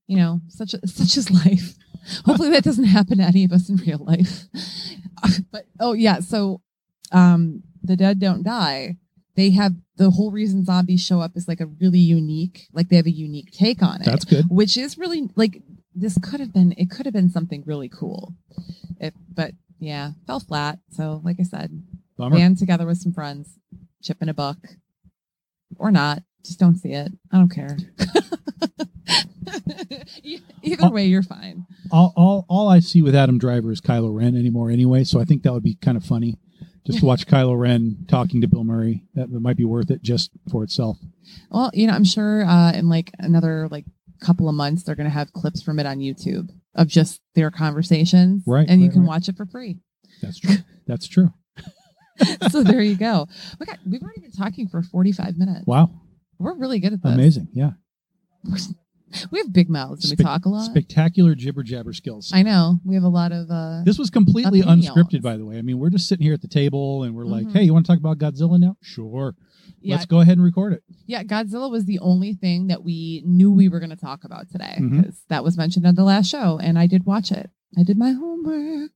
[0.07, 1.75] you know, such a, such is life.
[2.25, 4.45] Hopefully that doesn't happen to any of us in real life.
[5.53, 6.61] but oh yeah, so
[7.13, 8.97] um, the dead don't die.
[9.37, 12.97] They have the whole reason zombies show up is like a really unique, like they
[12.97, 14.47] have a unique take on it, That's good.
[14.49, 15.63] which is really like
[15.95, 18.35] this could have been it could have been something really cool.
[19.01, 20.79] It, but yeah, fell flat.
[20.91, 21.83] So like I said,
[22.17, 22.37] Bummer.
[22.37, 23.59] band together with some friends,
[24.03, 24.59] chip in a buck,
[25.79, 26.23] or not.
[26.45, 27.13] Just don't see it.
[27.33, 27.77] I don't care.
[30.63, 31.67] Either way, you're fine.
[31.91, 35.05] All, all all I see with Adam Driver is Kylo Ren anymore anyway.
[35.05, 36.39] So I think that would be kind of funny,
[36.87, 39.05] just to watch Kylo Ren talking to Bill Murray.
[39.15, 40.99] That, might be worth it just for itself.
[41.51, 43.85] Well, you know, I'm sure uh, in like another like
[44.21, 47.51] couple of months they're going to have clips from it on YouTube of just their
[47.51, 49.09] conversations, Right, And you right, can right.
[49.09, 49.79] watch it for free.
[50.23, 50.57] That's true.
[50.87, 51.33] That's true.
[52.51, 53.27] so there you go.
[53.61, 55.67] We got we've already been talking for 45 minutes.
[55.67, 55.91] Wow,
[56.39, 57.13] We're really good at this.
[57.13, 57.49] amazing.
[57.53, 57.71] Yeah,
[59.31, 60.65] We have big mouths and we talk a lot.
[60.67, 62.31] spectacular jibber jabber skills.
[62.35, 62.79] I know.
[62.85, 64.91] We have a lot of uh This was completely Opinions.
[64.91, 65.57] unscripted, by the way.
[65.59, 67.53] I mean, we're just sitting here at the table and we're like, Mhm.
[67.53, 68.77] "Hey, you want to talk about Godzilla now?
[68.83, 69.35] Sure,
[69.81, 73.23] yeah, let's go ahead and record it." yeah, Godzilla was the only thing that we
[73.25, 76.29] knew we were going to talk about today because that was mentioned on the last
[76.29, 77.51] show and I did watch it.
[77.79, 78.93] I did my homework.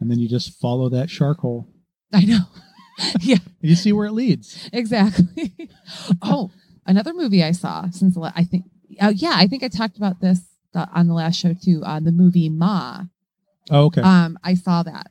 [0.00, 1.68] And then you just follow that shark hole,
[2.12, 2.44] I know.
[3.20, 4.68] yeah, you see where it leads.
[4.72, 5.52] exactly.
[6.22, 6.50] oh,
[6.86, 8.64] another movie I saw since I think
[9.00, 10.40] uh, yeah, I think I talked about this
[10.74, 11.82] uh, on the last show too.
[11.84, 13.02] On the movie Ma,
[13.70, 14.02] Oh, okay.
[14.02, 15.06] um, I saw that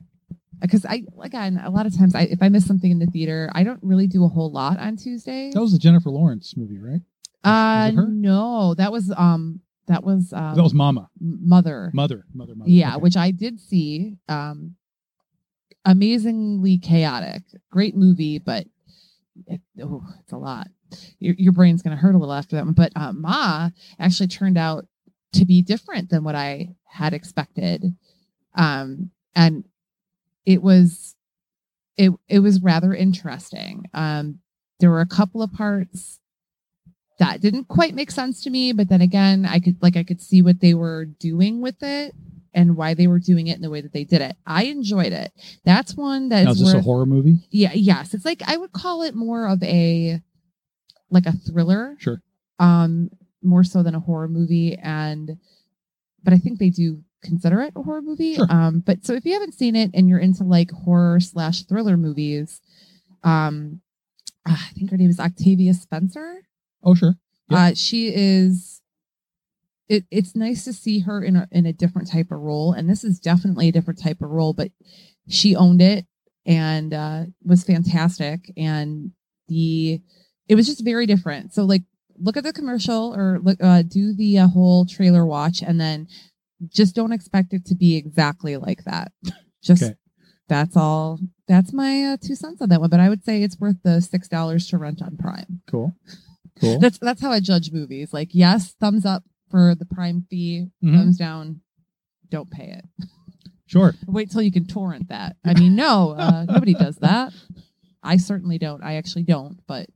[0.62, 3.50] because I again a lot of times I, if I miss something in the theater,
[3.54, 5.54] I don't really do a whole lot on Tuesdays.
[5.54, 7.02] that was the Jennifer Lawrence movie, right?
[7.44, 8.08] uh, was it her?
[8.08, 11.92] no, that was um, that was um, that was Mama, Mother.
[11.94, 12.70] Mother, Mother, Mother.
[12.72, 13.02] Yeah, Okay.
[13.02, 14.18] which I did see.
[14.30, 14.76] Um,
[15.86, 17.44] amazingly chaotic.
[17.70, 18.66] Great movie, but
[19.48, 20.68] it, oh, it's a lot.
[21.20, 22.74] Your, your brain's going to hurt a little after that one.
[22.74, 23.70] But uh, Ma
[24.00, 24.86] actually turned out
[25.34, 27.84] to be different than what I had expected.
[28.56, 29.64] Um, and
[30.46, 31.16] it was
[31.98, 33.86] it it was rather interesting.
[33.94, 34.40] Um,
[34.80, 36.20] there were a couple of parts
[37.20, 40.22] that didn't quite make sense to me, but then again, I could like I could
[40.22, 42.14] see what they were doing with it
[42.54, 44.36] and why they were doing it in the way that they did it.
[44.46, 45.32] I enjoyed it.
[45.64, 47.40] That's one Now, that's is this a horror movie?
[47.50, 48.14] yeah, yes.
[48.14, 50.22] It's like I would call it more of a
[51.14, 51.96] like a thriller.
[52.00, 52.22] Sure.
[52.60, 53.10] Um,
[53.42, 54.78] more so than a horror movie.
[54.82, 55.38] And
[56.24, 58.36] but I think they do consider it a horror movie.
[58.36, 58.48] Sure.
[58.50, 61.98] Um, but so if you haven't seen it and you're into like horror slash thriller
[61.98, 62.62] movies,
[63.24, 63.82] um
[64.48, 66.44] ah, I think her name is Octavia Spencer.
[66.84, 67.16] Oh, sure.
[67.50, 67.60] Yep.
[67.60, 68.82] Uh she is
[69.90, 72.74] it, it's nice to see her in a in a different type of role.
[72.74, 74.72] And this is definitely a different type of role, but
[75.28, 76.06] she owned it
[76.46, 78.52] and uh, was fantastic.
[78.58, 79.12] And
[79.48, 80.02] the
[80.48, 81.54] it was just very different.
[81.54, 81.84] So like
[82.18, 86.08] look at the commercial or look uh, do the uh, whole trailer watch and then
[86.70, 89.12] just don't expect it to be exactly like that.
[89.64, 89.96] Just Okay.
[90.48, 91.20] that's all.
[91.48, 92.90] That's my uh, two cents on that one.
[92.90, 95.62] But I would say it's worth the six dollars to rent on Prime.
[95.68, 95.94] Cool.
[96.62, 96.80] Cool.
[96.80, 98.14] That's that's how I judge movies.
[98.14, 100.68] Like yes, thumbs up for the Prime fee.
[100.84, 100.96] Mhm.
[100.98, 101.62] Thumbs down.
[102.30, 103.08] Don't pay it.
[103.66, 103.94] Sure.
[104.08, 105.36] Wait till you can torrent that.
[105.44, 107.34] I mean, no, uh, nobody does that.
[108.04, 108.84] I certainly don't.
[108.84, 109.60] I actually don't.
[109.68, 109.88] But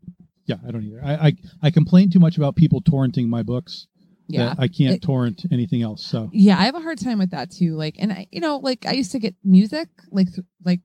[0.48, 1.02] Yeah, I don't either.
[1.04, 1.34] I, I
[1.64, 3.88] I complain too much about people torrenting my books.
[4.30, 6.06] yeah, I can't It- torrent anything else.
[6.06, 7.76] So yeah, I have a hard time with that too.
[7.76, 10.28] Like, and I, you know, like I used to get music like
[10.66, 10.82] like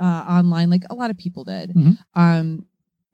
[0.00, 1.70] uh, online, like a lot of people did.
[1.74, 1.98] Mhm.
[2.14, 2.66] Um,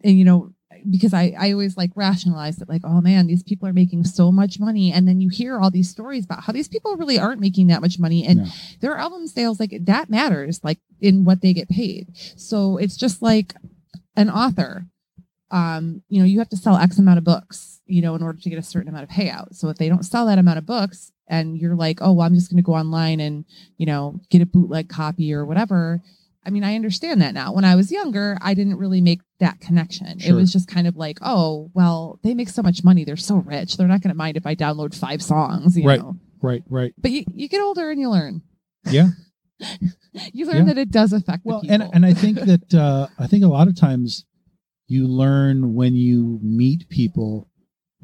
[0.02, 0.52] and you know,
[0.88, 4.32] because I I always like rationalize it, like, oh man, these people are making so
[4.32, 7.40] much money, and then you hear all these stories about how these people really aren't
[7.40, 8.46] making that much money, and No.
[8.80, 12.08] their album sales like that matters, like in what they get paid.
[12.36, 13.54] So it's just like
[14.16, 14.86] an author.
[15.50, 18.38] Um, you know, you have to sell X amount of books, you know, in order
[18.40, 19.54] to get a certain amount of payout.
[19.54, 22.34] So if they don't sell that amount of books and you're like, oh, well, I'm
[22.34, 23.44] just going to go online and,
[23.76, 26.00] you know, get a bootleg copy or whatever.
[26.46, 27.52] I mean, I understand that now.
[27.52, 30.20] When I was younger, I didn't really make that connection.
[30.24, 33.04] It was just kind of like, oh, well, they make so much money.
[33.04, 33.76] They're so rich.
[33.76, 36.00] They're not going to mind if I download five songs, you Right.
[36.00, 36.16] know.
[36.40, 36.94] right, right.
[36.96, 38.42] But you, you get older and you learn.
[38.90, 39.08] Yeah.
[40.32, 40.64] You learn Yeah.
[40.64, 43.48] that it does affect Well, the and and I think that uh, I think a
[43.48, 44.24] lot of times
[44.90, 47.48] you learn when you meet people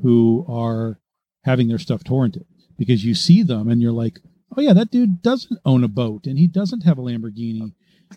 [0.02, 1.00] who are
[1.44, 2.44] having their stuff torrented
[2.78, 4.20] because you see them and you're like,
[4.56, 7.74] oh yeah, that dude doesn't own a boat and he doesn't have a Lamborghini,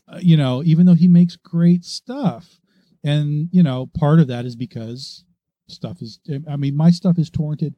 [0.07, 2.59] uh, you know, even though he makes great stuff.
[3.03, 5.23] And you know, part of that is because
[5.67, 6.19] stuff is.
[6.47, 7.73] I mean, my stuff is torrented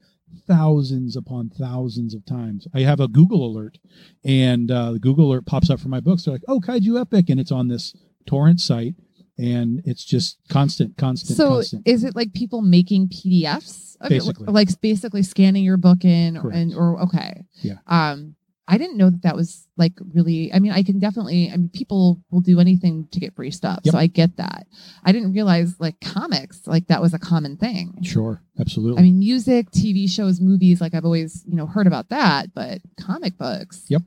[0.47, 2.67] thousands upon thousands of times.
[2.73, 3.77] I have a Google alert,
[4.25, 6.25] and uh, the Google alert pops up for my books.
[6.25, 8.95] They're like, "Oh, Kaiju Epic," and it's on this torrent site,
[9.37, 11.87] and it's just constant, constant, so constant.
[11.87, 13.97] is it like people making PDFs?
[14.03, 14.09] it?
[14.09, 14.47] Basically.
[14.47, 16.57] like basically scanning your book in, or, Correct.
[16.57, 17.75] and or okay, Yeah.
[17.87, 18.35] Um,
[18.67, 20.53] I didn't know that that was like really.
[20.53, 21.51] I mean, I can definitely.
[21.51, 23.91] I mean, people will do anything to get free stuff, Yep.
[23.91, 24.65] so I get that.
[25.03, 27.97] I didn't realize like comics, like that was a common thing.
[28.03, 28.99] sure, absolutely.
[28.99, 32.81] I mean, music, TV shows, movies, like I've always you know heard about that, but
[32.99, 33.83] comic books.
[33.89, 34.03] Yep.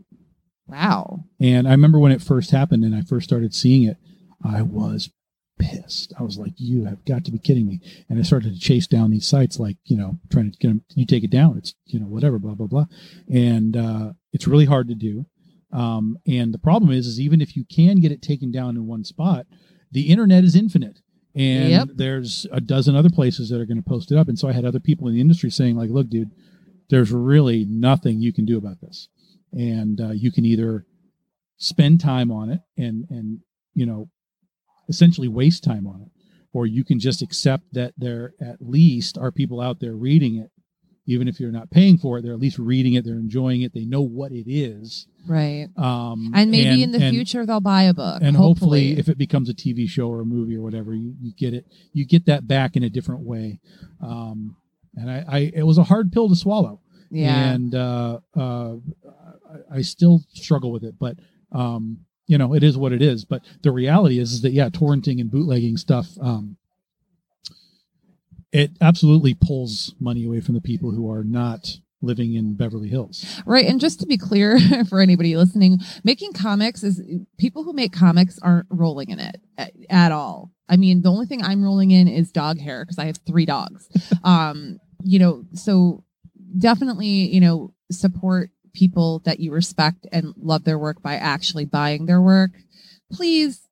[0.67, 1.25] Wow.
[1.41, 3.99] And I remember when it first happened and I first started seeing it,
[4.45, 5.11] I was
[5.59, 6.13] pissed.
[6.19, 8.87] I was like, "You have got to be kidding me!" And I started to chase
[8.87, 10.85] down these sites, like you know, trying to get them.
[10.95, 11.57] You take it down.
[11.59, 12.87] It's you know whatever, blah blah blah,
[13.33, 15.27] and uh, it's really hard to do.
[15.73, 18.87] Um, and the problem is, is even if you can get it taken down in
[18.87, 19.47] one spot,
[19.91, 21.01] the internet is infinite.
[21.37, 21.89] And Yep.
[21.97, 24.29] there's a dozen other places that are going to post it up.
[24.29, 26.31] And so I had other people in the industry saying, like, look, dude,
[26.91, 29.09] there's really nothing you can do about this.
[29.53, 30.87] And uh, you can either
[31.57, 33.41] spend time on it and, and,
[33.75, 34.11] you know,
[34.89, 36.09] essentially waste time on it,
[36.53, 40.51] or you can just accept that there at least are people out there reading it.
[41.07, 43.75] Even if you're not paying for it, they're at least reading it, they're enjoying it,
[43.75, 45.07] they know what it is.
[45.27, 45.69] Right.
[45.77, 48.23] Um, And maybe in the and- future they'll buy a book.
[48.23, 51.33] and hopefully, if it becomes a TV show or a movie or whatever, you, you
[51.37, 53.61] get it, you get that back in a different way.
[54.01, 54.57] Um,
[54.97, 56.81] and I, I, it was a hard pill to swallow,
[57.11, 57.51] yeah.
[57.53, 58.75] and uh, uh,
[59.73, 60.95] I, I still struggle with it.
[60.99, 61.19] But
[61.53, 63.25] um, you know, it is what it is.
[63.25, 66.57] But the reality is, is that yeah, torrenting and bootlegging stuff, um,
[68.53, 73.43] it absolutely pulls money away from the people who are not living in Beverly Hills.
[73.47, 73.67] Right.
[73.67, 74.59] And just to be clear
[74.89, 77.03] for anybody listening, making comics is
[77.39, 80.53] people who make comics aren't rolling in it at, at all.
[80.69, 83.45] I mean, the only thing I'm rolling in is dog hair because I have three
[83.45, 83.89] dogs.
[84.25, 86.05] um, you know, so
[86.59, 92.07] definitely, you know, support people that you respect and love their work by actually buying
[92.07, 92.51] their work.
[93.13, 93.69] Please,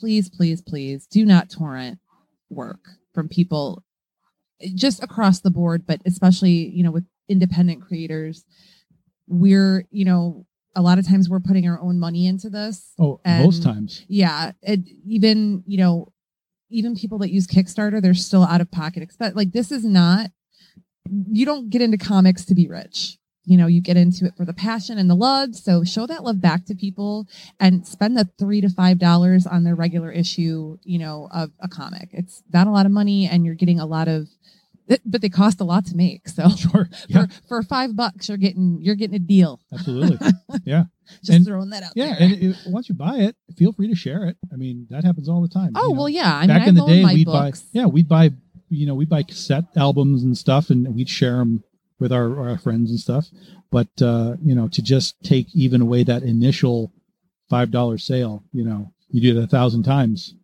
[0.00, 1.98] please, please, please do not torrent
[2.50, 2.80] work
[3.14, 3.82] from people
[4.74, 8.44] just across the board, but especially, you know, with independent creators
[9.28, 10.44] we're you know
[10.74, 14.04] a lot of times we're putting our own money into this Oh, And- most times.
[14.08, 16.12] yeah it, even you know
[16.68, 20.30] even people that use kickstarter they're still out of pocket expense like this is not
[21.30, 24.44] you don't get into comics to be rich you know you get into it for
[24.44, 27.26] the passion and the love so show that love back to people
[27.58, 31.68] and spend the three to five dollars on their regular issue you know of a
[31.68, 34.28] comic it's not a lot of money and you're getting a lot of
[35.06, 36.88] but they cost a lot to make so Sure.
[37.08, 40.18] Yeah, for, for five bucks you're getting you're getting a deal absolutely.
[40.64, 40.84] Yeah
[41.20, 42.06] just And- throwing that out there.
[42.06, 42.28] Yeah, there.
[42.28, 44.36] and it, once you buy it, feel free to share it.
[44.52, 45.72] I mean, that happens all the time.
[45.74, 45.98] oh you know.
[45.98, 48.30] well yeah i mean back I in the day, we'd books buy yeah, we'd buy
[48.68, 51.64] you know we'd buy cassette albums and stuff, and we'd share them
[51.98, 53.26] with our, our friends and stuff.
[53.70, 56.92] But uh, you know, to just take even away that initial
[57.48, 60.34] five dollar sale, you know, you do it a thousand times.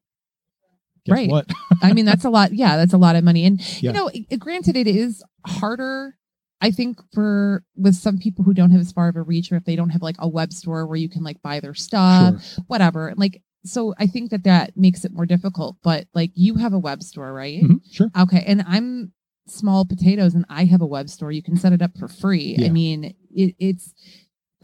[1.04, 1.30] Guess Right.
[1.30, 1.46] what?
[1.82, 2.52] I mean, that's a lot.
[2.52, 3.44] Yeah, that's a lot of money.
[3.44, 3.90] And Yeah.
[3.90, 6.14] you know, it, granted, it is harder.
[6.60, 9.56] I think for with some people who don't have as far of a reach, or
[9.56, 12.42] if they don't have like a web store where you can like buy their stuff,
[12.42, 12.64] sure.
[12.66, 13.14] whatever.
[13.16, 15.76] Like, so I think that that makes it more difficult.
[15.84, 17.62] But like, you have a web store, right?
[17.62, 18.10] Mhm, sure.
[18.18, 19.12] Okay, and I'm
[19.50, 21.32] small potatoes, and I have a web store.
[21.32, 22.56] You can set it up for free.
[22.64, 23.94] I mean, it, it's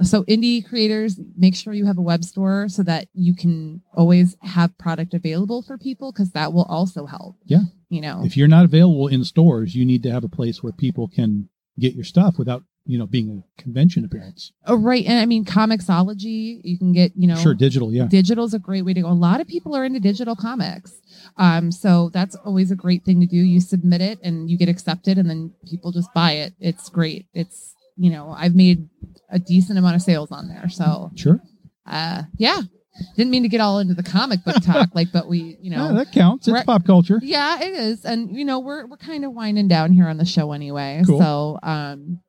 [0.03, 4.37] so indie creators make sure you have a web store so that you can always
[4.43, 7.37] have product available for people because that will also help.
[7.45, 7.63] Yeah.
[7.89, 8.23] you know.
[8.25, 11.49] If you're not available in stores, you need to have a place where people can
[11.79, 14.53] get your stuff without you know being a convention appearance.
[14.67, 16.61] Oh, right, and I mean, Comixology.
[16.65, 17.37] You can get you know.
[17.37, 17.93] Sure, digital.
[17.93, 18.07] Yeah.
[18.07, 19.09] Digital is a great way to go.
[19.09, 20.93] A lot of people are into digital comics.
[21.37, 23.37] Um, so that's always a great thing to do.
[23.37, 26.53] You submit it and you get accepted and then people just buy it.
[26.61, 27.27] It's great.
[27.35, 28.89] It's, you know, I've made
[29.31, 30.69] a decent amount of sales on there.
[30.69, 31.41] So, Sure.
[31.87, 32.61] uh, yeah,
[33.17, 35.89] didn't mean to get all into the comic book talk, like, but we, you know,
[35.89, 36.47] yeah, that counts.
[36.47, 37.19] It's pop culture.
[37.23, 38.05] yeah, it is.
[38.05, 41.03] And you know, we're we're kind of winding down here on the show anyway.
[41.07, 41.19] Cool.
[41.21, 42.21] So um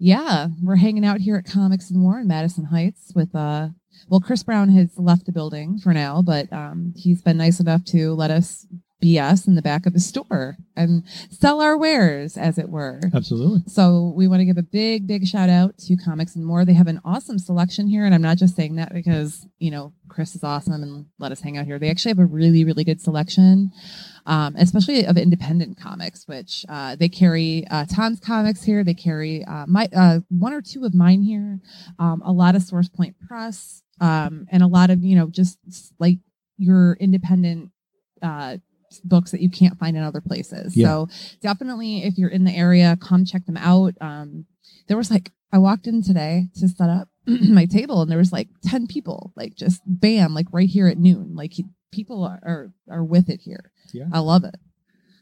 [0.00, 3.68] yeah, we're hanging out here at Comics and More in Madison Heights with uh
[4.08, 7.84] well Chris Brown has left the building for now, but um he's been nice enough
[7.86, 8.66] to let us
[9.00, 13.00] be us in the back of the store and sell our wares, as it were.
[13.14, 13.62] Absolutely.
[13.66, 16.64] So we want to give a big, big shout out to Comics and More.
[16.64, 19.92] They have an awesome selection here, and I'm not just saying that because you know
[20.08, 21.78] Chris is awesome and let us hang out here.
[21.78, 23.70] They actually have a really, really good selection,
[24.26, 28.84] um, especially of independent comics, which uh, they carry uh, Tom's Comics here.
[28.84, 31.60] They carry uh, my uh, one or two of mine here,
[31.98, 35.58] um, a lot of Source Point Press, um, and a lot of you know just
[35.98, 36.18] like
[36.58, 37.70] your independent.
[38.20, 38.58] Uh,
[39.04, 40.86] books that you can't find in other places Yeah.
[40.88, 41.08] so
[41.40, 44.46] definitely if you're in the area come check them out um
[44.88, 48.32] there was like i walked in today to set up my table and there was
[48.32, 52.40] like 10 people like just bam like right here at noon like he, people are,
[52.44, 54.06] are are with it here Yeah.
[54.12, 54.56] i love it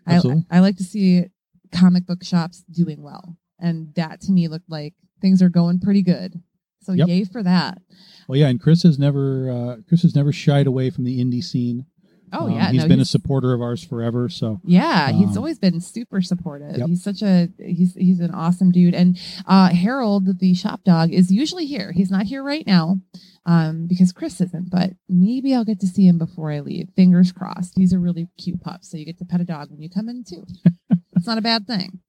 [0.06, 0.44] I, Absolutely.
[0.50, 1.26] I like to see
[1.72, 6.02] comic book shops doing well and that to me looked like things are going pretty
[6.02, 6.40] good
[6.80, 7.08] so Yep.
[7.08, 7.78] yay for that
[8.28, 11.42] Well, yeah, and Chris has never uh, Chris has never shied away from the indie
[11.44, 11.84] scene.
[12.32, 14.28] Oh Um, yeah he's no, been a supporter of ours forever.
[14.28, 16.76] So Yeah, he's Um, always been super supportive.
[16.78, 16.88] Yep.
[16.88, 18.94] He's such a he's he's an awesome dude.
[18.94, 21.92] And uh Harold, the shop dog, is usually here.
[21.92, 23.00] He's not here right now.
[23.46, 26.88] um, because Chris isn't, but maybe I'll get to see him before I leave.
[26.96, 27.72] Fingers crossed.
[27.76, 30.08] He's a really cute pup, so you get to pet a dog when you come
[30.10, 30.44] in too.
[31.18, 32.00] it's not a bad thing.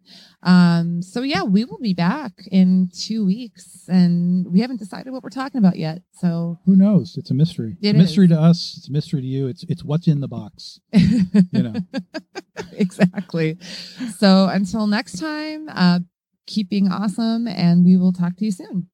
[0.42, 5.22] Um, so yeah, we will be back in two weeks, and we haven't decided what
[5.24, 6.02] we're talking about yet.
[6.14, 7.16] So Who knows?
[7.18, 7.76] It's a mystery.
[7.82, 8.32] It It's a mystery is.
[8.32, 8.76] to us.
[8.78, 9.48] It's a mystery to you.
[9.48, 10.80] It's it's what's in the box.
[11.52, 11.74] You know.
[12.74, 13.58] exactly.
[14.18, 16.00] So until next time, uh,
[16.48, 18.90] keep being awesome, and we will talk to you soon.